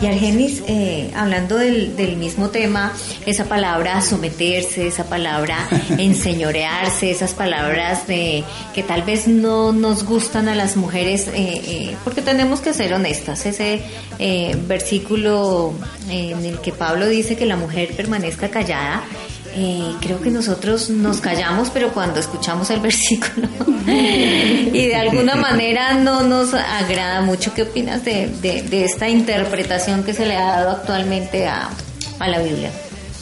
Y 0.00 0.06
Argenis, 0.06 0.62
eh, 0.66 1.10
hablando 1.14 1.56
del, 1.56 1.96
del 1.96 2.16
mismo 2.16 2.50
tema, 2.50 2.92
esa 3.26 3.44
palabra 3.44 4.00
someterse, 4.00 4.86
esa 4.86 5.04
palabra 5.04 5.68
enseñorearse, 5.98 7.10
esas 7.10 7.34
palabras 7.34 8.06
de, 8.06 8.44
que 8.74 8.82
tal 8.82 9.02
vez 9.02 9.28
no 9.28 9.72
nos 9.72 10.04
gustan 10.04 10.48
a 10.48 10.54
las 10.54 10.76
mujeres, 10.76 11.28
eh, 11.28 11.32
eh, 11.34 11.96
porque 12.04 12.22
tenemos 12.22 12.60
que 12.60 12.72
ser 12.74 12.92
honestas. 12.94 13.46
Ese 13.46 13.82
eh, 14.18 14.56
versículo 14.66 15.72
eh, 16.08 16.30
en 16.32 16.44
el 16.44 16.60
que 16.60 16.72
Pablo 16.72 17.06
dice 17.06 17.36
que 17.36 17.46
la 17.46 17.56
mujer 17.56 17.94
permanezca 17.96 18.50
callada, 18.50 19.04
eh, 19.54 19.92
creo 20.00 20.20
que 20.20 20.30
nosotros 20.30 20.88
nos 20.90 21.20
callamos, 21.20 21.70
pero 21.70 21.92
cuando 21.92 22.20
escuchamos 22.20 22.70
el 22.70 22.80
versículo 22.88 23.48
y 23.86 24.86
de 24.86 24.94
alguna 24.94 25.34
manera 25.36 25.94
no 25.94 26.22
nos 26.22 26.54
agrada 26.54 27.20
mucho. 27.22 27.52
¿Qué 27.54 27.62
opinas 27.62 28.04
de, 28.04 28.28
de- 28.40 28.62
de 28.62 28.84
esta 28.84 29.08
interpretación 29.08 30.02
que 30.04 30.14
se 30.14 30.26
le 30.26 30.36
ha 30.36 30.44
dado 30.56 30.70
actualmente 30.70 31.46
a, 31.46 31.68
a 32.18 32.28
la 32.28 32.40
Biblia? 32.40 32.70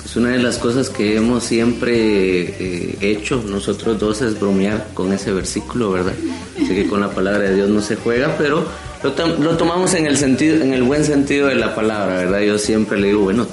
Es 0.05 0.17
una 0.17 0.31
de 0.31 0.39
las 0.39 0.59
cosas 0.59 0.89
que 0.91 1.17
hemos 1.17 1.45
siempre 1.45 1.95
eh, 1.95 2.97
hecho 3.01 3.43
nosotros 3.47 3.99
dos 3.99 4.21
es 4.23 4.39
bromear 4.41 4.89
con 4.93 5.13
ese 5.13 5.33
versículo, 5.33 5.93
¿verdad? 5.93 6.15
Sé 6.59 6.75
que 6.75 6.89
con 6.89 7.01
la 7.01 7.11
palabra 7.11 7.41
de 7.49 7.55
Dios 7.55 7.69
no 7.69 7.81
se 7.81 7.95
juega, 7.97 8.35
pero 8.37 8.67
lo, 9.05 9.27
lo 9.39 9.57
tomamos 9.57 9.95
en 9.95 10.07
el 10.07 10.17
sentido, 10.17 10.63
en 10.65 10.75
el 10.75 10.83
buen 10.83 11.05
sentido 11.05 11.47
de 11.47 11.55
la 11.55 11.75
palabra, 11.77 12.17
¿verdad? 12.17 12.41
Yo 12.41 12.59
siempre 12.59 12.99
le 12.99 13.09
digo, 13.09 13.21
bueno, 13.21 13.47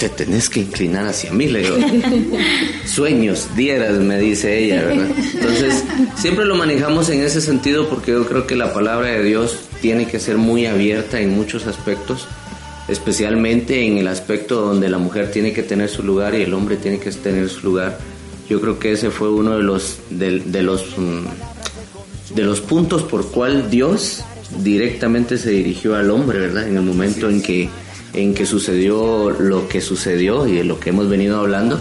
te 0.00 0.08
tenés 0.08 0.48
que 0.48 0.60
inclinar 0.60 1.06
hacia 1.06 1.30
mí, 1.30 1.46
le 1.46 1.60
digo. 1.60 1.76
Sueños 2.86 3.48
dieras, 3.54 3.98
me 3.98 4.18
dice 4.18 4.58
ella, 4.58 4.82
¿verdad? 4.82 5.10
Entonces, 5.34 5.84
siempre 6.16 6.46
lo 6.46 6.54
manejamos 6.54 7.10
en 7.10 7.20
ese 7.20 7.42
sentido 7.42 7.86
porque 7.88 8.12
yo 8.12 8.26
creo 8.26 8.46
que 8.46 8.56
la 8.56 8.72
palabra 8.72 9.08
de 9.08 9.22
Dios 9.22 9.58
tiene 9.82 10.06
que 10.06 10.18
ser 10.18 10.38
muy 10.38 10.64
abierta 10.64 11.20
en 11.20 11.36
muchos 11.36 11.66
aspectos 11.66 12.26
especialmente 12.88 13.86
en 13.86 13.98
el 13.98 14.08
aspecto 14.08 14.62
donde 14.62 14.88
la 14.88 14.98
mujer 14.98 15.30
tiene 15.30 15.52
que 15.52 15.62
tener 15.62 15.88
su 15.88 16.02
lugar 16.02 16.34
y 16.34 16.42
el 16.42 16.52
hombre 16.52 16.76
tiene 16.76 16.98
que 16.98 17.12
tener 17.12 17.48
su 17.48 17.68
lugar. 17.68 17.98
Yo 18.48 18.60
creo 18.60 18.80
que 18.80 18.92
ese 18.92 19.10
fue 19.10 19.30
uno 19.30 19.56
de 19.56 19.62
los 19.62 19.98
de, 20.10 20.40
de 20.40 20.62
los 20.62 20.98
mm, 20.98 22.34
de 22.34 22.42
los 22.42 22.60
puntos 22.60 23.02
por 23.02 23.30
cual 23.30 23.70
Dios 23.70 24.24
directamente 24.58 25.38
se 25.38 25.50
dirigió 25.50 25.94
al 25.94 26.10
hombre, 26.10 26.40
¿verdad? 26.40 26.66
En 26.66 26.76
el 26.76 26.82
momento 26.82 27.30
en 27.30 27.42
que 27.42 27.68
en 28.14 28.34
que 28.34 28.46
sucedió 28.46 29.30
lo 29.30 29.68
que 29.68 29.80
sucedió 29.80 30.46
y 30.46 30.56
de 30.56 30.64
lo 30.64 30.80
que 30.80 30.90
hemos 30.90 31.08
venido 31.08 31.38
hablando, 31.38 31.78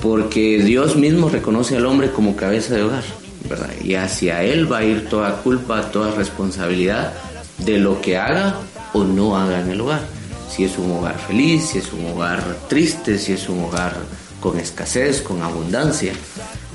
porque 0.00 0.62
Dios 0.62 0.96
mismo 0.96 1.28
reconoce 1.28 1.76
al 1.76 1.86
hombre 1.86 2.10
como 2.10 2.36
cabeza 2.36 2.74
de 2.74 2.82
hogar, 2.82 3.04
¿verdad? 3.48 3.70
Y 3.82 3.94
hacia 3.94 4.42
él 4.42 4.70
va 4.70 4.78
a 4.78 4.84
ir 4.84 5.08
toda 5.08 5.42
culpa, 5.42 5.90
toda 5.90 6.12
responsabilidad 6.12 7.12
de 7.58 7.78
lo 7.78 8.00
que 8.00 8.16
haga 8.16 8.56
o 8.92 9.04
no 9.04 9.36
haga 9.36 9.60
en 9.60 9.70
el 9.70 9.80
hogar. 9.80 10.02
Si 10.50 10.64
es 10.64 10.76
un 10.76 10.90
hogar 10.90 11.18
feliz, 11.18 11.68
si 11.68 11.78
es 11.78 11.92
un 11.92 12.04
hogar 12.06 12.42
triste, 12.68 13.18
si 13.18 13.32
es 13.32 13.48
un 13.48 13.64
hogar 13.64 13.94
con 14.40 14.58
escasez, 14.58 15.22
con 15.22 15.40
abundancia. 15.40 16.12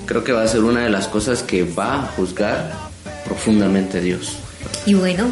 Creo 0.05 0.23
que 0.23 0.31
va 0.31 0.43
a 0.43 0.47
ser 0.47 0.63
una 0.63 0.83
de 0.83 0.89
las 0.89 1.07
cosas 1.07 1.43
que 1.43 1.63
va 1.63 1.95
a 1.95 2.07
juzgar 2.07 2.73
profundamente 3.25 4.01
Dios. 4.01 4.37
Y 4.85 4.93
bueno, 4.93 5.27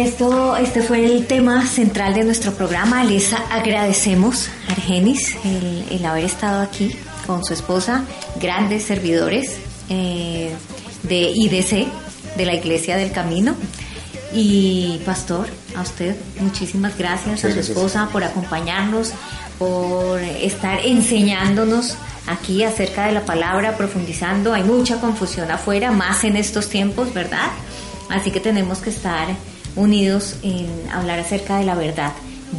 esto, 0.00 0.56
este 0.56 0.82
fue 0.82 1.04
el 1.04 1.26
tema 1.26 1.66
central 1.66 2.14
de 2.14 2.24
nuestro 2.24 2.52
programa. 2.52 3.04
Les 3.04 3.32
agradecemos, 3.32 4.48
Argenis, 4.68 5.36
el, 5.44 5.84
el 5.90 6.04
haber 6.04 6.24
estado 6.24 6.62
aquí 6.62 6.94
con 7.26 7.44
su 7.44 7.52
esposa, 7.54 8.04
grandes 8.40 8.84
servidores 8.84 9.56
eh, 9.88 10.54
de 11.02 11.30
IDC, 11.34 11.86
de 12.36 12.46
la 12.46 12.54
Iglesia 12.54 12.96
del 12.96 13.12
Camino. 13.12 13.54
Y 14.32 15.00
Pastor, 15.04 15.48
a 15.76 15.82
usted 15.82 16.16
muchísimas 16.40 16.96
gracias, 16.96 17.44
a 17.44 17.48
su 17.48 17.54
gracias. 17.54 17.68
esposa 17.70 18.08
por 18.12 18.24
acompañarnos, 18.24 19.12
por 19.58 20.20
estar 20.20 20.80
enseñándonos 20.84 21.96
aquí 22.26 22.62
acerca 22.62 23.06
de 23.06 23.12
la 23.12 23.24
palabra, 23.24 23.76
profundizando. 23.76 24.54
Hay 24.54 24.62
mucha 24.62 25.00
confusión 25.00 25.50
afuera, 25.50 25.90
más 25.92 26.24
en 26.24 26.36
estos 26.36 26.68
tiempos, 26.68 27.12
¿verdad? 27.14 27.48
Así 28.08 28.30
que 28.30 28.40
tenemos 28.40 28.78
que 28.78 28.90
estar 28.90 29.28
unidos 29.76 30.36
en 30.42 30.66
hablar 30.92 31.20
acerca 31.20 31.58
de 31.58 31.64
la 31.64 31.74
verdad 31.74 32.12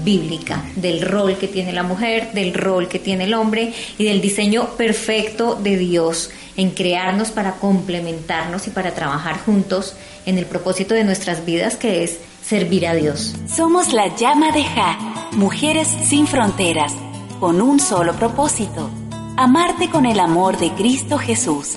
bíblica, 0.03 0.63
del 0.75 1.01
rol 1.01 1.37
que 1.37 1.47
tiene 1.47 1.73
la 1.73 1.83
mujer, 1.83 2.31
del 2.33 2.53
rol 2.53 2.87
que 2.87 2.99
tiene 2.99 3.25
el 3.25 3.33
hombre 3.33 3.73
y 3.97 4.05
del 4.05 4.21
diseño 4.21 4.69
perfecto 4.77 5.55
de 5.55 5.77
Dios 5.77 6.29
en 6.57 6.71
crearnos 6.71 7.31
para 7.31 7.53
complementarnos 7.53 8.67
y 8.67 8.69
para 8.69 8.93
trabajar 8.93 9.39
juntos 9.39 9.95
en 10.25 10.37
el 10.37 10.45
propósito 10.45 10.93
de 10.93 11.03
nuestras 11.03 11.45
vidas 11.45 11.75
que 11.75 12.03
es 12.03 12.19
servir 12.43 12.87
a 12.87 12.93
Dios. 12.93 13.35
Somos 13.47 13.93
la 13.93 14.15
llama 14.15 14.51
de 14.51 14.63
Ja, 14.63 14.97
mujeres 15.33 15.87
sin 15.87 16.27
fronteras, 16.27 16.93
con 17.39 17.61
un 17.61 17.79
solo 17.79 18.13
propósito, 18.13 18.89
amarte 19.37 19.89
con 19.89 20.05
el 20.05 20.19
amor 20.19 20.57
de 20.57 20.71
Cristo 20.73 21.17
Jesús. 21.17 21.75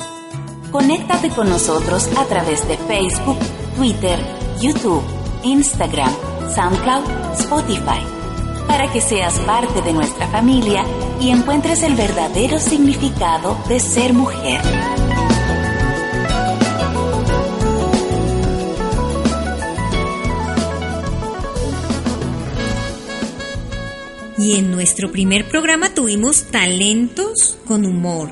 Conéctate 0.71 1.29
con 1.29 1.49
nosotros 1.49 2.09
a 2.17 2.25
través 2.25 2.67
de 2.67 2.77
Facebook, 2.79 3.39
Twitter, 3.77 4.19
YouTube, 4.61 5.05
Instagram, 5.45 6.13
SoundCloud, 6.55 7.05
Spotify, 7.39 8.03
para 8.67 8.91
que 8.93 9.01
seas 9.01 9.39
parte 9.41 9.83
de 9.83 9.93
nuestra 9.93 10.27
familia 10.29 10.85
y 11.21 11.31
encuentres 11.31 11.83
el 11.83 11.95
verdadero 11.95 12.59
significado 12.59 13.57
de 13.69 13.81
ser 13.81 14.13
mujer. 14.13 14.61
Y 24.39 24.57
en 24.57 24.71
nuestro 24.73 25.13
primer 25.13 25.49
programa 25.49 25.95
tuvimos 25.95 26.45
talentos 26.45 27.57
con 27.67 27.85
humor. 27.85 28.31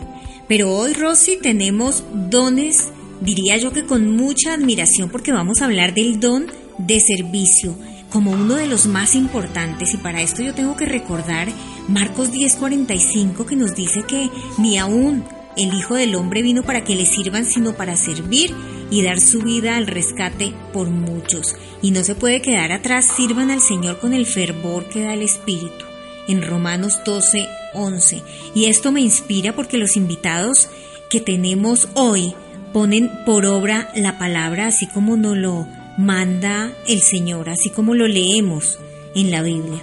Pero 0.49 0.75
hoy, 0.77 0.93
Rosy, 0.95 1.39
tenemos 1.41 2.03
dones 2.13 2.89
diría 3.21 3.57
yo 3.59 3.73
que 3.73 3.85
con 3.85 4.17
mucha 4.17 4.55
admiración 4.55 5.11
porque 5.11 5.33
vamos 5.33 5.61
a 5.61 5.67
hablar 5.67 5.95
del 5.95 6.19
don 6.21 6.47
de 6.87 7.01
servicio 7.01 7.77
como 8.11 8.33
uno 8.33 8.57
de 8.57 8.67
los 8.67 8.87
más 8.87 9.15
importantes 9.15 9.95
y 9.95 9.97
para 9.97 10.21
esto 10.21 10.43
yo 10.43 10.55
tengo 10.55 10.77
que 10.77 10.85
recordar 10.85 11.49
Marcos 11.89 12.33
10:45 12.33 13.47
que 13.47 13.57
nos 13.57 13.75
dice 13.75 14.03
que 14.03 14.29
ni 14.59 14.79
aún 14.79 15.25
el 15.57 15.75
Hijo 15.75 15.95
del 15.95 16.15
Hombre 16.15 16.43
vino 16.43 16.63
para 16.63 16.85
que 16.85 16.95
le 16.95 17.07
sirvan, 17.07 17.45
sino 17.45 17.75
para 17.75 17.97
servir 17.97 18.55
y 18.91 19.03
dar 19.03 19.21
su 19.21 19.43
vida 19.43 19.77
al 19.77 19.87
rescate 19.87 20.55
por 20.73 20.91
muchos. 20.91 21.57
Y 21.83 21.91
no 21.91 22.05
se 22.05 22.15
puede 22.15 22.41
quedar 22.41 22.73
atrás, 22.73 23.07
sirvan 23.17 23.51
al 23.51 23.61
Señor 23.61 23.99
con 23.99 24.13
el 24.13 24.27
fervor 24.27 24.89
que 24.89 25.03
da 25.03 25.15
el 25.15 25.23
Espíritu. 25.23 25.85
En 26.29 26.43
Romanos 26.43 27.01
12, 27.05 27.49
11. 27.75 28.23
Y 28.55 28.67
esto 28.67 28.93
me 28.93 29.01
inspira 29.01 29.55
porque 29.55 29.79
los 29.79 29.97
invitados 29.97 30.69
que 31.09 31.21
tenemos 31.21 31.89
hoy 31.95 32.35
ponen 32.73 33.11
por 33.27 33.47
obra 33.47 33.91
la 33.97 34.17
palabra 34.19 34.69
así 34.69 34.87
como 34.87 35.17
nos 35.17 35.37
lo 35.37 35.67
manda 36.01 36.73
el 36.89 37.01
Señor, 37.01 37.51
así 37.51 37.71
como 37.71 37.95
lo 37.95 38.07
leemos 38.07 38.79
en 39.15 39.31
la 39.31 39.43
Biblia. 39.43 39.83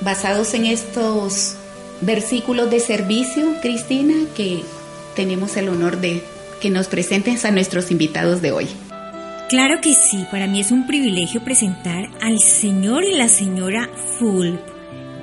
Basados 0.00 0.54
en 0.54 0.66
estos 0.66 1.56
versículos 2.00 2.70
de 2.70 2.80
servicio, 2.80 3.54
Cristina, 3.60 4.14
que 4.36 4.62
tenemos 5.16 5.56
el 5.56 5.68
honor 5.68 6.00
de 6.00 6.22
que 6.60 6.70
nos 6.70 6.86
presentes 6.86 7.44
a 7.44 7.50
nuestros 7.50 7.90
invitados 7.90 8.40
de 8.40 8.52
hoy. 8.52 8.68
Claro 9.48 9.80
que 9.80 9.94
sí, 9.94 10.24
para 10.30 10.46
mí 10.46 10.60
es 10.60 10.70
un 10.70 10.86
privilegio 10.86 11.42
presentar 11.42 12.08
al 12.20 12.38
señor 12.38 13.04
y 13.04 13.14
la 13.14 13.28
señora 13.28 13.88
Fulp, 14.18 14.60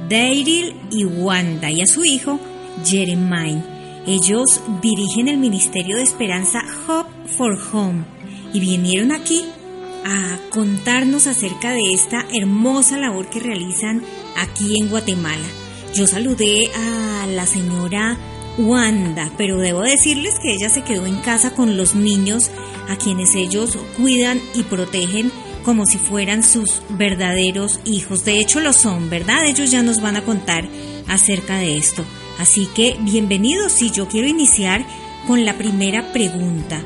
Daryl 0.10 0.76
y 0.92 1.06
Wanda 1.06 1.72
y 1.72 1.82
a 1.82 1.88
su 1.88 2.04
hijo 2.04 2.40
Jeremiah. 2.86 3.64
Ellos 4.06 4.62
dirigen 4.82 5.30
el 5.30 5.38
Ministerio 5.38 5.96
de 5.96 6.04
Esperanza 6.04 6.60
Hope 6.88 7.10
for 7.38 7.58
Home 7.72 8.04
y 8.54 8.60
vinieron 8.60 9.12
aquí 9.12 9.44
a 10.06 10.38
contarnos 10.50 11.28
acerca 11.28 11.72
de 11.72 11.94
esta 11.94 12.26
hermosa 12.34 12.98
labor 12.98 13.30
que 13.30 13.40
realizan 13.40 14.04
aquí 14.38 14.80
en 14.80 14.90
Guatemala. 14.90 15.46
Yo 15.94 16.08
saludé 16.08 16.70
a 16.76 17.28
la 17.28 17.46
señora 17.46 18.18
Wanda, 18.58 19.32
pero 19.38 19.58
debo 19.58 19.82
decirles 19.82 20.40
que 20.40 20.54
ella 20.54 20.70
se 20.70 20.84
quedó 20.84 21.06
en 21.06 21.18
casa 21.18 21.54
con 21.56 21.78
los 21.78 21.96
niños 21.96 22.52
a 22.90 22.96
quienes 22.98 23.36
ellos 23.36 23.78
cuidan 23.98 24.42
y 24.54 24.64
protegen 24.64 25.32
como 25.64 25.86
si 25.86 25.98
fueran 25.98 26.44
sus 26.44 26.82
verdaderos 26.90 27.80
hijos. 27.86 28.26
De 28.26 28.40
hecho 28.40 28.60
lo 28.60 28.74
son, 28.74 29.10
¿verdad? 29.10 29.46
Ellos 29.48 29.72
ya 29.72 29.82
nos 29.82 30.02
van 30.02 30.18
a 30.18 30.24
contar 30.24 30.68
acerca 31.08 31.58
de 31.58 31.78
esto. 31.78 32.04
Así 32.38 32.68
que 32.76 32.98
bienvenidos 33.00 33.82
y 33.82 33.92
yo 33.92 34.08
quiero 34.08 34.28
iniciar 34.28 34.86
con 35.26 35.46
la 35.46 35.58
primera 35.58 36.12
pregunta. 36.12 36.82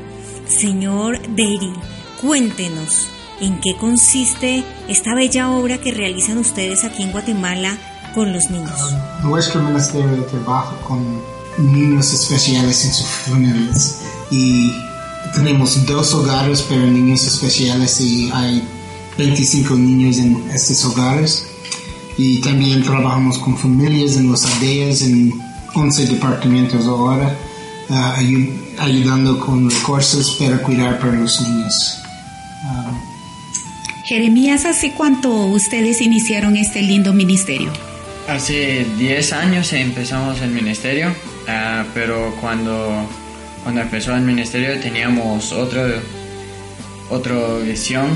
Señor 0.48 1.20
Deiril, 1.28 1.74
cuéntenos 2.20 3.06
en 3.40 3.60
qué 3.60 3.76
consiste 3.76 4.64
esta 4.88 5.14
bella 5.14 5.50
obra 5.50 5.78
que 5.78 5.92
realizan 5.92 6.38
ustedes 6.38 6.84
aquí 6.84 7.02
en 7.02 7.12
Guatemala 7.12 7.76
con 8.14 8.32
los 8.32 8.50
niños? 8.50 8.94
Nuestro 9.22 9.62
ministerio 9.62 10.10
de 10.10 10.22
trabajo 10.22 10.74
con 10.86 11.22
niños 11.58 12.12
especiales 12.12 12.84
en 12.84 12.92
sus 12.92 13.06
familias 13.06 14.00
y 14.30 14.72
tenemos 15.34 15.86
dos 15.86 16.14
hogares 16.14 16.62
para 16.62 16.80
niños 16.80 17.24
especiales 17.24 18.00
y 18.00 18.30
hay 18.32 18.66
25 19.18 19.74
niños 19.74 20.16
en 20.16 20.50
estos 20.50 20.84
hogares. 20.86 21.44
Y 22.16 22.40
también 22.40 22.82
trabajamos 22.82 23.38
con 23.38 23.56
familias 23.56 24.16
en 24.16 24.32
las 24.32 24.44
aldeas 24.44 25.02
en 25.02 25.32
11 25.74 26.06
departamentos 26.06 26.86
ahora 26.86 27.36
uh, 27.88 28.80
ayudando 28.80 29.38
con 29.38 29.70
recursos 29.70 30.36
para 30.38 30.58
cuidar 30.62 30.98
para 30.98 31.12
los 31.12 31.40
niños. 31.40 32.02
Uh, 32.64 33.08
Jeremías, 34.04 34.64
¿hace 34.64 34.92
cuánto 34.92 35.46
ustedes 35.46 36.00
iniciaron 36.00 36.56
este 36.56 36.82
lindo 36.82 37.12
ministerio? 37.12 37.70
Hace 38.28 38.86
10 38.98 39.32
años 39.32 39.72
empezamos 39.72 40.40
el 40.40 40.50
ministerio, 40.50 41.08
uh, 41.10 41.84
pero 41.94 42.34
cuando, 42.40 43.08
cuando 43.62 43.80
empezó 43.80 44.14
el 44.14 44.22
ministerio 44.22 44.78
teníamos 44.80 45.52
otro, 45.52 45.82
otra 47.10 47.58
visión, 47.58 48.06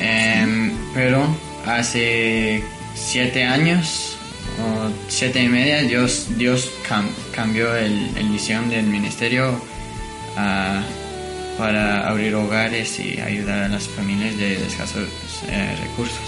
um, 0.00 0.70
pero 0.94 1.26
hace 1.66 2.62
7 2.94 3.44
años 3.44 4.13
o 4.62 4.90
7 5.08 5.42
y 5.42 5.48
media 5.48 5.82
Dios, 5.82 6.28
Dios 6.36 6.70
cam, 6.88 7.08
cambió 7.32 7.74
el, 7.74 8.10
el, 8.16 8.28
visión 8.28 8.68
del 8.68 8.86
ministerio 8.86 9.50
uh, 9.50 11.58
para 11.58 12.08
abrir 12.08 12.34
hogares 12.34 12.98
y 13.00 13.20
ayudar 13.20 13.64
a 13.64 13.68
las 13.68 13.88
familias 13.88 14.36
de 14.38 14.54
escasos 14.66 15.08
eh, 15.48 15.76
recursos. 15.80 16.18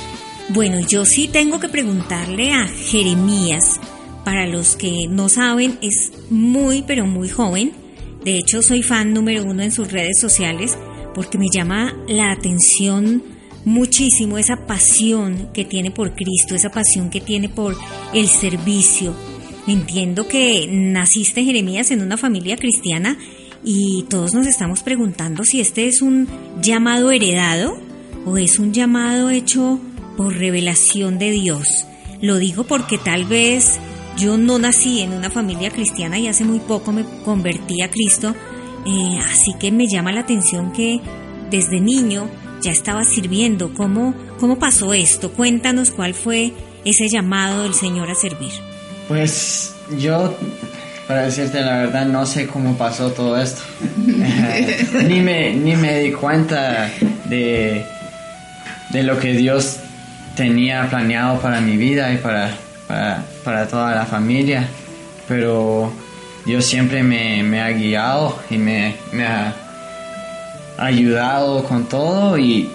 Bueno, 0.51 0.81
yo 0.81 1.05
sí 1.05 1.29
tengo 1.29 1.59
que 1.59 1.69
preguntarle 1.69 2.53
a 2.53 2.69
Jeremías. 2.69 3.81
Para 4.25 4.47
los 4.47 4.75
que 4.75 5.07
no 5.09 5.29
saben, 5.29 5.79
es 5.83 6.13
muy, 6.31 6.83
pero 6.83 7.07
muy 7.07 7.29
joven. 7.29 7.73
De 8.25 8.39
hecho, 8.39 8.63
soy 8.63 8.83
fan 8.83 9.13
número 9.13 9.45
uno 9.45 9.63
en 9.63 9.71
sus 9.71 9.93
redes 9.93 10.19
sociales 10.21 10.77
porque 11.15 11.39
me 11.39 11.47
llama 11.53 11.95
la 12.09 12.33
atención 12.33 13.23
muchísimo 13.67 14.39
esa 14.39 14.65
pasión 14.65 15.51
que 15.53 15.65
tiene 15.65 15.91
por 15.91 16.15
Cristo, 16.15 16.55
esa 16.55 16.71
pasión 16.71 17.11
que 17.11 17.21
tiene 17.21 17.49
por 17.49 17.77
el 18.15 18.29
servicio. 18.29 19.13
Entiendo 19.67 20.29
que 20.29 20.69
naciste, 20.71 21.45
Jeremías, 21.45 21.91
en 21.91 22.01
una 22.01 22.17
familia 22.17 22.57
cristiana 22.57 23.19
y 23.65 24.05
todos 24.09 24.33
nos 24.35 24.47
estamos 24.47 24.85
preguntando 24.85 25.43
si 25.43 25.61
este 25.61 25.89
es 25.89 26.01
un 26.01 26.29
llamado 26.63 27.11
heredado 27.11 27.77
o 28.25 28.39
es 28.39 28.61
un 28.61 28.73
llamado 28.73 29.31
hecho 29.31 29.81
por 30.17 30.37
revelación 30.37 31.19
de 31.19 31.33
Dios. 31.33 31.87
Lo 32.23 32.39
digo 32.39 32.65
porque 32.65 32.99
tal 32.99 33.25
vez 33.25 33.81
yo 34.17 34.39
no 34.39 34.61
nací 34.61 35.01
en 35.01 35.13
una 35.13 35.29
familia 35.29 35.71
cristiana 35.71 36.21
y 36.21 36.29
hace 36.29 36.45
muy 36.45 36.61
poco 36.61 36.93
me 36.93 37.05
convertí 37.25 37.83
a 37.83 37.91
Cristo, 37.91 38.33
eh, 38.87 39.19
así 39.29 39.55
que 39.59 39.73
me 39.73 39.89
llama 39.89 40.13
la 40.13 40.21
atención 40.21 40.73
que 40.73 41.01
desde 41.51 41.81
niño 41.81 42.31
ya 42.67 42.73
estaba 42.73 43.05
sirviendo. 43.05 43.73
¿Cómo, 43.75 44.13
¿Cómo 44.41 44.59
pasó 44.59 44.93
esto? 44.93 45.31
Cuéntanos 45.31 45.93
cuál 45.93 46.15
fue 46.15 46.53
ese 46.85 47.09
llamado 47.09 47.63
del 47.63 47.75
Señor 47.75 48.11
a 48.11 48.15
servir. 48.17 48.51
Pues 49.07 49.73
yo, 49.99 50.37
para 51.07 51.23
decirte 51.23 51.61
la 51.61 51.79
verdad, 51.79 52.07
no 52.07 52.27
sé 52.27 52.49
cómo 52.49 52.77
pasó 52.77 53.13
todo 53.13 53.41
esto. 53.41 53.63
ni, 55.07 55.21
me, 55.21 55.55
ni 55.55 55.77
me 55.77 56.01
di 56.01 56.11
cuenta 56.11 56.91
de, 57.27 57.85
de 58.91 59.03
lo 59.05 59.19
que 59.21 59.33
Dios 59.33 59.77
tenía 60.35 60.89
planeado 60.91 61.41
para 61.41 61.61
mi 61.61 61.77
vida 61.77 62.13
y 62.13 62.17
para, 62.17 62.51
para, 62.89 63.25
para 63.45 63.69
toda 63.69 63.95
la 63.95 64.07
familia, 64.07 64.67
pero 65.29 65.93
Dios 66.45 66.65
siempre 66.65 67.05
me, 67.05 67.45
me 67.45 67.61
ha 67.63 67.71
guiado 67.71 68.37
y 68.51 68.59
me, 68.59 68.97
me, 69.13 69.25
ha 69.25 69.55
ayudado 70.79 71.65
con 71.65 71.85
todo 71.85 72.39
y 72.39 72.69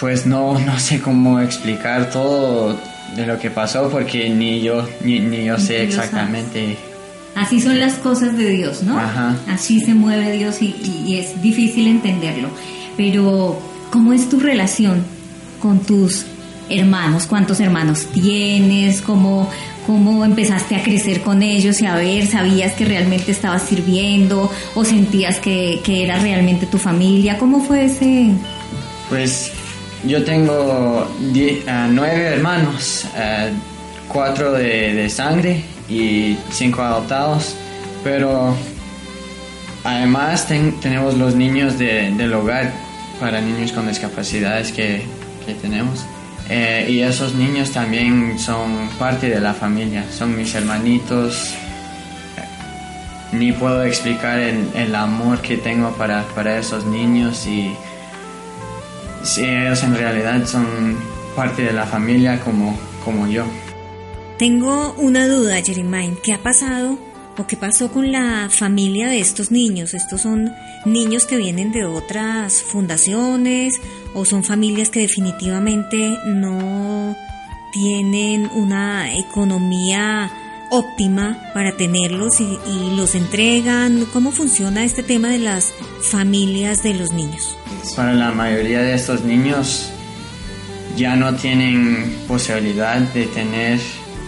pues 0.00 0.26
no, 0.26 0.58
no 0.58 0.78
sé 0.78 1.00
cómo 1.00 1.40
explicar 1.40 2.10
todo 2.10 2.76
de 3.16 3.26
lo 3.26 3.38
que 3.38 3.50
pasó 3.50 3.88
porque 3.90 4.28
ni 4.30 4.60
yo, 4.60 4.86
ni, 5.02 5.20
ni 5.20 5.44
yo 5.44 5.58
sé 5.58 5.82
exactamente. 5.82 6.76
Así 7.34 7.60
son 7.60 7.78
las 7.78 7.94
cosas 7.94 8.36
de 8.36 8.50
Dios, 8.50 8.82
¿no? 8.82 8.98
Ajá. 8.98 9.36
Así 9.48 9.80
se 9.80 9.94
mueve 9.94 10.32
Dios 10.32 10.60
y, 10.60 10.74
y 11.06 11.16
es 11.16 11.40
difícil 11.40 11.86
entenderlo. 11.86 12.48
Pero, 12.96 13.60
¿cómo 13.92 14.12
es 14.12 14.28
tu 14.28 14.40
relación 14.40 15.04
con 15.60 15.80
tus 15.80 16.26
hermanos, 16.70 17.26
cuántos 17.26 17.60
hermanos 17.60 18.06
tienes, 18.12 19.02
cómo, 19.02 19.50
cómo 19.86 20.24
empezaste 20.24 20.76
a 20.76 20.82
crecer 20.82 21.22
con 21.22 21.42
ellos 21.42 21.80
y 21.80 21.86
a 21.86 21.94
ver, 21.94 22.26
sabías 22.26 22.74
que 22.74 22.84
realmente 22.84 23.32
estabas 23.32 23.62
sirviendo 23.62 24.50
o 24.74 24.84
sentías 24.84 25.38
que, 25.38 25.80
que 25.84 26.04
era 26.04 26.18
realmente 26.18 26.66
tu 26.66 26.78
familia, 26.78 27.38
¿cómo 27.38 27.62
fue 27.62 27.86
ese? 27.86 28.32
Pues 29.08 29.50
yo 30.04 30.22
tengo 30.24 31.06
uh, 31.08 31.88
nueve 31.90 32.26
hermanos, 32.34 33.06
uh, 33.14 33.52
cuatro 34.08 34.52
de, 34.52 34.94
de, 34.94 35.08
sangre 35.08 35.64
y 35.88 36.36
cinco 36.50 36.82
adoptados, 36.82 37.54
pero 38.04 38.54
además 39.84 40.46
ten, 40.46 40.78
tenemos 40.80 41.14
los 41.14 41.34
niños 41.34 41.78
de, 41.78 42.12
del 42.12 42.32
hogar 42.34 42.72
para 43.20 43.40
niños 43.40 43.72
con 43.72 43.88
discapacidades 43.88 44.70
que, 44.70 45.02
que 45.46 45.54
tenemos. 45.54 46.04
Eh, 46.50 46.86
y 46.88 47.00
esos 47.00 47.34
niños 47.34 47.72
también 47.72 48.38
son 48.38 48.88
parte 48.98 49.28
de 49.28 49.40
la 49.40 49.52
familia, 49.52 50.04
son 50.10 50.36
mis 50.36 50.54
hermanitos. 50.54 51.54
Ni 53.32 53.52
puedo 53.52 53.82
explicar 53.84 54.38
el, 54.38 54.68
el 54.74 54.94
amor 54.94 55.42
que 55.42 55.58
tengo 55.58 55.92
para, 55.92 56.22
para 56.34 56.58
esos 56.58 56.86
niños 56.86 57.46
y 57.46 57.74
si 59.22 59.44
ellos 59.44 59.82
en 59.82 59.94
realidad 59.94 60.46
son 60.46 60.96
parte 61.36 61.62
de 61.62 61.72
la 61.72 61.84
familia 61.84 62.40
como, 62.40 62.78
como 63.04 63.26
yo. 63.26 63.44
Tengo 64.38 64.94
una 64.96 65.26
duda, 65.26 65.60
Jeremiah. 65.62 66.14
¿Qué 66.22 66.32
ha 66.32 66.38
pasado 66.38 66.96
¿O 67.38 67.46
qué 67.46 67.56
pasó 67.56 67.92
con 67.92 68.10
la 68.10 68.48
familia 68.50 69.08
de 69.08 69.20
estos 69.20 69.52
niños? 69.52 69.94
¿Estos 69.94 70.22
son 70.22 70.52
niños 70.84 71.24
que 71.24 71.36
vienen 71.36 71.70
de 71.70 71.84
otras 71.84 72.62
fundaciones 72.62 73.74
o 74.12 74.24
son 74.24 74.42
familias 74.42 74.90
que 74.90 75.00
definitivamente 75.00 76.18
no 76.26 77.16
tienen 77.72 78.50
una 78.54 79.16
economía 79.16 80.32
óptima 80.70 81.38
para 81.54 81.76
tenerlos 81.76 82.40
y, 82.40 82.58
y 82.66 82.96
los 82.96 83.14
entregan? 83.14 84.04
¿Cómo 84.12 84.32
funciona 84.32 84.84
este 84.84 85.04
tema 85.04 85.28
de 85.28 85.38
las 85.38 85.72
familias 86.10 86.82
de 86.82 86.94
los 86.94 87.12
niños? 87.12 87.56
Para 87.94 88.14
la 88.14 88.32
mayoría 88.32 88.80
de 88.80 88.94
estos 88.94 89.22
niños 89.24 89.92
ya 90.96 91.14
no 91.14 91.32
tienen 91.36 92.18
posibilidad 92.26 92.98
de 92.98 93.26
tener 93.26 93.78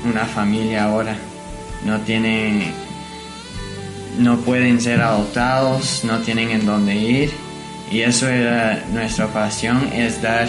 una 0.05 0.25
familia 0.27 0.85
ahora. 0.85 1.17
No 1.85 1.99
tienen, 2.03 2.73
no 4.21 4.39
pueden 4.41 4.81
ser 4.81 5.01
adoptados, 5.01 6.05
no 6.05 6.19
tienen 6.21 6.51
en 6.51 6.67
dónde 6.67 6.95
ir. 6.95 7.31
Y 7.91 8.01
eso 8.03 8.29
era 8.29 8.85
nuestra 8.93 9.27
pasión, 9.29 9.91
es 9.93 10.23
dar 10.23 10.49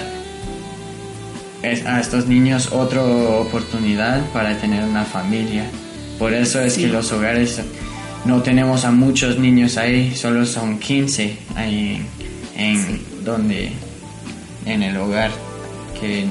a 1.86 2.00
estos 2.00 2.28
niños 2.28 2.70
otra 2.72 3.04
oportunidad 3.04 4.22
para 4.32 4.58
tener 4.58 4.84
una 4.84 5.06
familia. 5.06 5.66
Por 6.20 6.34
eso 6.34 6.60
es 6.62 6.74
Sí. 6.74 6.82
que 6.82 6.88
los 6.88 7.12
hogares 7.12 7.60
no 8.26 8.42
tenemos 8.44 8.86
a 8.86 8.92
muchos 8.92 9.40
niños 9.40 9.78
ahí, 9.78 10.14
solo 10.16 10.46
son 10.46 10.78
15 10.80 11.38
ahí 11.56 12.02
en 12.56 13.02
donde 13.24 13.72
en 14.66 14.84
el 14.84 14.98
hogar 14.98 15.32
que 16.00 16.26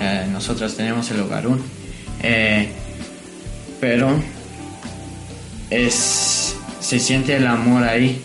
eh, 0.00 0.26
nosotros 0.30 0.76
tenemos 0.76 1.10
el 1.10 1.20
hogar 1.20 1.46
1. 1.46 1.62
pero 3.80 4.10
es 5.70 6.39
se 6.90 6.98
siente 6.98 7.36
el 7.36 7.46
amor 7.46 7.84
ahí 7.84 8.20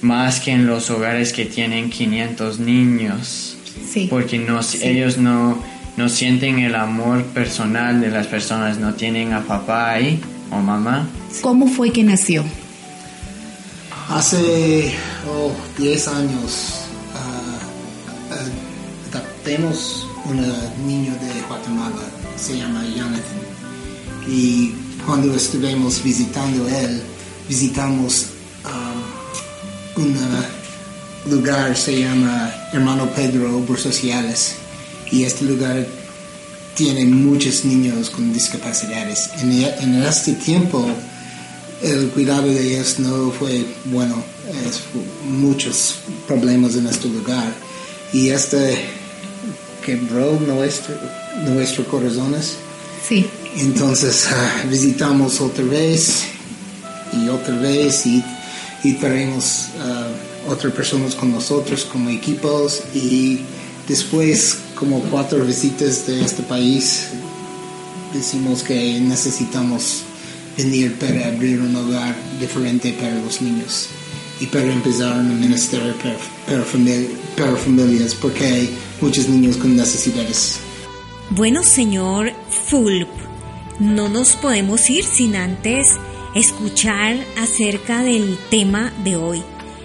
más 0.00 0.40
que 0.40 0.52
en 0.52 0.66
los 0.66 0.88
hogares 0.88 1.34
que 1.34 1.44
tienen 1.44 1.90
500 1.90 2.58
niños. 2.58 3.58
Porque 4.08 4.38
no, 4.38 4.60
ellos 4.80 5.18
no, 5.18 5.62
no 5.98 6.08
sienten 6.08 6.58
el 6.60 6.74
amor 6.74 7.22
personal 7.24 8.00
de 8.00 8.08
las 8.08 8.26
personas, 8.26 8.78
no 8.78 8.94
tienen 8.94 9.34
a 9.34 9.42
papá 9.42 9.92
ahí 9.92 10.22
o 10.50 10.56
mamá. 10.56 11.06
¿Cómo 11.42 11.68
fue 11.68 11.92
que 11.92 12.02
nació? 12.02 12.46
Hace 14.08 14.90
oh, 15.30 15.52
10 15.76 16.08
años 16.08 16.84
adoptamos 19.12 20.08
un 20.24 20.36
niño 20.86 21.12
de 21.12 21.42
Guatemala, 21.46 22.06
se 22.38 22.56
llama 22.56 22.82
Jonathan. 22.86 23.38
Y 24.26 24.72
cuando 25.04 25.34
estuvimos 25.34 26.02
visitando 26.02 26.66
él, 26.70 27.02
visitamos 27.48 28.26
ah, 28.64 28.94
un 29.96 30.16
ah, 30.16 30.46
lugar, 31.28 31.76
se 31.76 32.00
llama 32.00 32.52
Hermano 32.72 33.08
Pedro 33.10 33.64
Sociales. 33.76 34.54
Y 35.10 35.24
este 35.24 35.44
lugar 35.44 35.86
tiene 36.74 37.04
muchos 37.06 37.64
niños 37.64 38.10
con 38.10 38.32
discapacidades. 38.32 39.30
En, 39.38 39.50
en 39.52 40.02
este 40.02 40.34
tiempo, 40.34 40.86
el 41.82 42.08
cuidado 42.10 42.46
de 42.48 42.74
ellos 42.74 42.98
no 42.98 43.30
fue 43.30 43.64
bueno, 43.86 44.22
es, 44.66 44.80
muchos 45.28 45.96
problemas 46.26 46.76
en 46.76 46.86
este 46.86 47.08
lugar 47.08 47.52
y 48.12 48.30
este 48.30 48.78
quebró 49.84 50.38
nuestro, 50.40 50.94
nuestros 51.46 51.86
corazones. 51.86 52.56
Sí. 53.06 53.26
Entonces 53.56 54.28
ah, 54.30 54.64
visitamos 54.68 55.40
otra 55.40 55.64
vez 55.64 56.24
y 57.12 57.28
otra 57.28 57.56
vez 57.56 58.06
y, 58.06 58.22
y 58.84 58.94
traemos 58.94 59.68
ah, 59.80 60.06
otras 60.48 60.72
personas 60.72 61.14
con 61.14 61.32
nosotros 61.32 61.84
como 61.84 62.10
equipos 62.10 62.82
y 62.94 63.40
después 63.86 64.58
como 64.74 65.00
cuatro 65.10 65.44
visitas 65.44 66.06
de 66.06 66.22
este 66.24 66.42
país 66.42 67.08
decimos 68.14 68.62
que 68.62 69.00
necesitamos 69.00 70.02
venir 70.56 70.94
para 70.98 71.26
abrir 71.28 71.60
un 71.60 71.74
hogar 71.76 72.14
diferente 72.40 72.92
para 72.98 73.14
los 73.14 73.40
niños 73.42 73.88
y 74.40 74.46
para 74.46 74.72
empezar 74.72 75.18
un 75.18 75.38
ministerio 75.40 75.94
para, 75.98 76.16
para, 76.46 76.64
famili- 76.64 77.10
para 77.36 77.56
familias 77.56 78.14
porque 78.14 78.44
hay 78.46 78.70
muchos 79.00 79.28
niños 79.28 79.56
con 79.56 79.76
necesidades. 79.76 80.58
Bueno, 81.30 81.62
señor 81.62 82.32
Fulp, 82.68 83.08
no 83.78 84.08
nos 84.08 84.30
podemos 84.36 84.88
ir 84.90 85.04
sin 85.04 85.36
antes 85.36 85.96
escuchar 86.34 87.16
acerca 87.36 88.02
del 88.02 88.38
tema 88.50 88.92
de 89.04 89.16
hoy. 89.16 89.42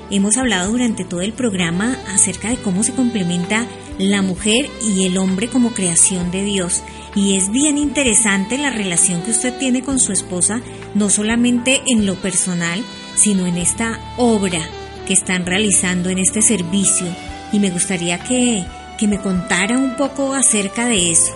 Hemos 0.10 0.38
hablado 0.38 0.72
durante 0.72 1.06
todo 1.06 1.22
el 1.22 1.34
programa 1.34 1.98
acerca 2.14 2.50
de 2.50 2.58
cómo 2.58 2.84
se 2.84 2.94
complementa 2.94 3.66
la 3.98 4.22
mujer 4.22 4.70
y 4.82 5.06
el 5.06 5.18
hombre 5.18 5.48
como 5.48 5.72
creación 5.72 6.32
de 6.32 6.44
Dios. 6.44 6.84
Y 7.16 7.36
es 7.36 7.52
bien 7.52 7.78
interesante 7.78 8.58
la 8.58 8.70
relación 8.70 9.22
que 9.22 9.32
usted 9.32 9.58
tiene 9.58 9.82
con 9.82 10.00
su 10.00 10.12
esposa, 10.12 10.62
no 10.94 11.10
solamente 11.10 11.82
en 11.88 12.06
lo 12.06 12.16
personal, 12.16 12.84
sino 13.16 13.46
en 13.46 13.58
esta 13.58 14.00
obra 14.18 14.62
que 15.08 15.14
están 15.14 15.46
realizando, 15.46 16.10
en 16.10 16.20
este 16.20 16.42
servicio. 16.42 17.08
Y 17.52 17.60
me 17.60 17.70
gustaría 17.70 18.20
que, 18.24 18.66
que 18.98 19.08
me 19.08 19.20
contara 19.20 19.78
un 19.78 19.96
poco 19.96 20.34
acerca 20.34 20.88
de 20.88 21.12
eso. 21.12 21.34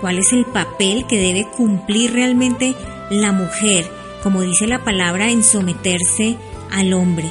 ¿Cuál 0.00 0.18
es 0.18 0.32
el 0.32 0.44
papel 0.46 1.06
que 1.06 1.18
debe 1.18 1.46
cumplir 1.56 2.12
realmente 2.12 2.74
la 3.10 3.32
mujer, 3.32 3.90
como 4.22 4.42
dice 4.42 4.66
la 4.66 4.84
palabra, 4.84 5.30
en 5.30 5.42
someterse 5.42 6.36
al 6.70 6.92
hombre? 6.92 7.30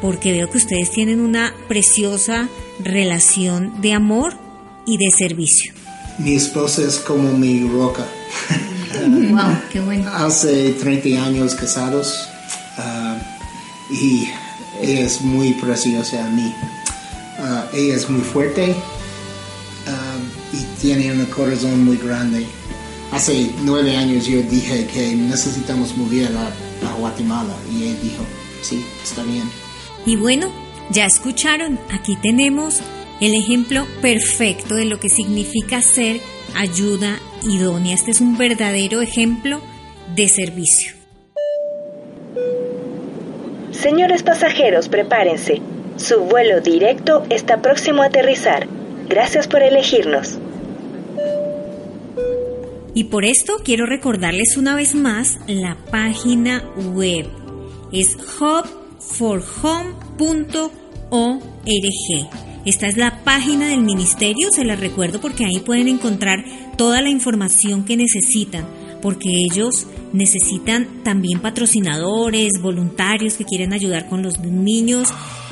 Porque 0.00 0.32
veo 0.32 0.50
que 0.50 0.58
ustedes 0.58 0.90
tienen 0.90 1.20
una 1.20 1.54
preciosa 1.68 2.48
relación 2.80 3.80
de 3.80 3.92
amor 3.92 4.34
y 4.86 4.98
de 4.98 5.10
servicio. 5.10 5.72
Mi 6.18 6.34
esposa 6.34 6.82
es 6.82 6.98
como 6.98 7.32
mi 7.32 7.66
roca. 7.68 8.06
wow, 9.30 9.58
qué 9.72 9.80
bueno. 9.80 10.10
Hace 10.14 10.72
30 10.72 11.24
años 11.24 11.54
casados 11.54 12.28
ah, 12.78 13.16
y 13.90 14.28
ella 14.80 15.00
es 15.06 15.20
muy 15.22 15.54
preciosa 15.54 16.24
a 16.24 16.28
mí. 16.30 16.54
Ah, 17.38 17.66
ella 17.72 17.96
es 17.96 18.08
muy 18.08 18.22
fuerte 18.22 18.74
ah, 19.86 20.16
y 20.52 20.80
tiene 20.80 21.12
un 21.12 21.24
corazón 21.26 21.84
muy 21.84 21.96
grande. 21.96 22.46
Hace 23.14 23.48
nueve 23.62 23.96
años 23.96 24.26
yo 24.26 24.42
dije 24.42 24.88
que 24.88 25.14
necesitamos 25.14 25.96
mover 25.96 26.30
a, 26.36 26.48
a 26.90 26.94
Guatemala 26.98 27.54
y 27.70 27.84
ella 27.84 28.00
dijo, 28.02 28.24
sí, 28.60 28.84
está 29.04 29.22
bien. 29.22 29.48
Y 30.04 30.16
bueno, 30.16 30.50
ya 30.90 31.06
escucharon, 31.06 31.78
aquí 31.92 32.16
tenemos 32.16 32.80
el 33.20 33.34
ejemplo 33.34 33.86
perfecto 34.02 34.74
de 34.74 34.86
lo 34.86 34.98
que 34.98 35.08
significa 35.10 35.80
ser 35.80 36.20
ayuda 36.56 37.20
idónea. 37.44 37.94
Este 37.94 38.10
es 38.10 38.20
un 38.20 38.36
verdadero 38.36 39.00
ejemplo 39.00 39.60
de 40.16 40.28
servicio. 40.28 40.94
Señores 43.70 44.24
pasajeros, 44.24 44.88
prepárense. 44.88 45.62
Su 45.96 46.22
vuelo 46.22 46.60
directo 46.60 47.24
está 47.30 47.62
próximo 47.62 48.02
a 48.02 48.06
aterrizar. 48.06 48.66
Gracias 49.08 49.46
por 49.46 49.62
elegirnos. 49.62 50.40
Y 52.94 53.04
por 53.04 53.24
esto 53.24 53.54
quiero 53.64 53.86
recordarles 53.86 54.56
una 54.56 54.76
vez 54.76 54.94
más 54.94 55.38
la 55.48 55.76
página 55.90 56.62
web. 56.94 57.28
Es 57.92 58.16
hubforhome.org. 58.40 59.94
Esta 62.64 62.86
es 62.86 62.96
la 62.96 63.24
página 63.24 63.68
del 63.68 63.82
ministerio, 63.82 64.48
se 64.50 64.64
la 64.64 64.76
recuerdo 64.76 65.20
porque 65.20 65.44
ahí 65.44 65.58
pueden 65.58 65.88
encontrar 65.88 66.44
toda 66.78 67.02
la 67.02 67.10
información 67.10 67.84
que 67.84 67.96
necesitan, 67.96 68.64
porque 69.02 69.28
ellos 69.28 69.86
necesitan 70.14 71.02
también 71.02 71.40
patrocinadores, 71.40 72.52
voluntarios 72.62 73.34
que 73.34 73.44
quieren 73.44 73.74
ayudar 73.74 74.08
con 74.08 74.22
los 74.22 74.38
niños, 74.38 75.08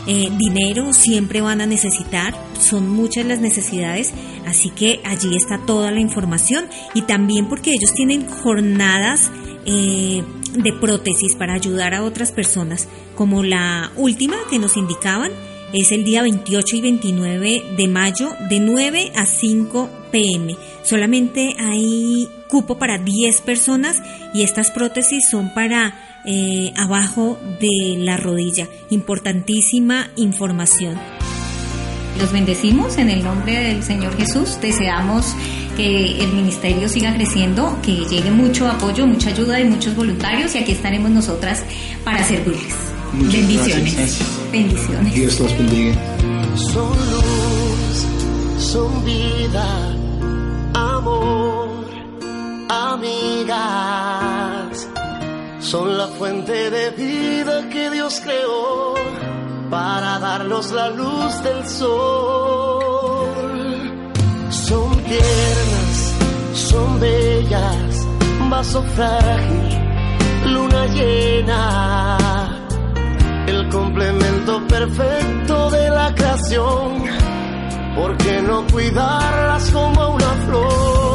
eh, 0.07 0.29
dinero 0.37 0.93
siempre 0.93 1.41
van 1.41 1.61
a 1.61 1.67
necesitar, 1.67 2.35
son 2.59 2.91
muchas 2.91 3.25
las 3.25 3.41
necesidades, 3.41 4.13
así 4.47 4.71
que 4.71 5.01
allí 5.05 5.37
está 5.37 5.59
toda 5.65 5.91
la 5.91 6.01
información 6.01 6.67
y 6.95 7.03
también 7.03 7.49
porque 7.49 7.71
ellos 7.71 7.93
tienen 7.95 8.29
jornadas 8.29 9.31
eh, 9.65 10.25
de 10.55 10.73
prótesis 10.81 11.37
para 11.37 11.55
ayudar 11.55 11.95
a 11.95 12.03
otras 12.03 12.33
personas, 12.33 12.89
como 13.15 13.43
la 13.43 13.93
última 13.97 14.37
que 14.51 14.59
nos 14.59 14.77
indicaban, 14.77 15.31
es 15.73 15.93
el 15.93 16.05
día 16.05 16.23
28 16.23 16.77
y 16.77 16.81
29 16.81 17.63
de 17.77 17.89
mayo 17.89 18.35
de 18.51 18.61
9 18.61 19.13
a 19.17 19.25
5 19.25 19.89
pm. 20.11 20.57
Solamente 20.83 21.57
hay 21.59 22.29
cupo 22.49 22.77
para 22.77 22.99
10 22.99 23.41
personas 23.41 24.03
y 24.35 24.43
estas 24.43 24.71
prótesis 24.71 25.29
son 25.31 25.55
para 25.55 26.12
eh, 26.25 26.73
abajo 26.77 27.39
de 27.61 27.97
la 27.99 28.17
rodilla. 28.17 28.69
Importantísima 28.91 30.09
información. 30.17 30.97
Los 32.19 32.33
bendecimos 32.33 32.99
en 32.99 33.11
el 33.11 33.25
nombre 33.25 33.59
del 33.59 33.83
Señor 33.83 34.17
Jesús. 34.17 34.59
Deseamos 34.61 35.35
que 35.77 36.23
el 36.23 36.33
ministerio 36.33 36.89
siga 36.89 37.15
creciendo, 37.15 37.79
que 37.83 38.05
llegue 38.05 38.31
mucho 38.31 38.69
apoyo, 38.69 39.07
mucha 39.07 39.31
ayuda 39.31 39.57
de 39.57 39.65
muchos 39.65 39.97
voluntarios 39.97 40.55
y 40.55 40.59
aquí 40.59 40.73
estaremos 40.73 41.11
nosotras 41.11 41.63
para 42.05 42.23
servirles. 42.23 42.75
Muchas 43.15 43.33
Bendiciones. 43.33 43.97
gracias. 43.97 44.29
Bendiciones. 44.53 45.15
Dios 45.15 45.41
los 45.41 45.59
bendiga. 45.59 45.95
Son 46.57 46.91
luz, 46.91 48.07
son 48.59 49.05
vida, 49.05 49.97
amor, 50.75 51.87
amigas. 52.69 54.42
Son 55.73 55.89
la 55.97 56.07
fuente 56.07 56.71
de 56.71 56.91
vida 56.91 57.67
que 57.71 57.89
Dios 57.89 58.21
creó 58.23 58.93
para 59.71 60.19
darnos 60.19 60.71
la 60.71 60.91
luz 60.91 61.43
del 61.43 61.67
sol. 61.67 63.33
Son 64.51 64.91
tiernas, 65.03 66.15
son 66.53 67.01
bellas, 67.01 68.07
vaso 68.51 68.83
frágil, 68.83 70.53
luna 70.53 70.85
llena 70.89 72.19
el 73.47 73.67
complemento 73.71 74.67
perfecto 74.67 75.71
de 75.71 75.89
la 75.89 76.15
creación. 76.15 77.05
¿Por 77.97 78.19
qué 78.19 78.43
no 78.43 78.67
cuidarlas 78.67 79.71
como 79.71 80.17
una 80.17 80.33
flor? 80.45 81.12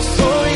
Estamos 0.00 0.20
hoy 0.20 0.49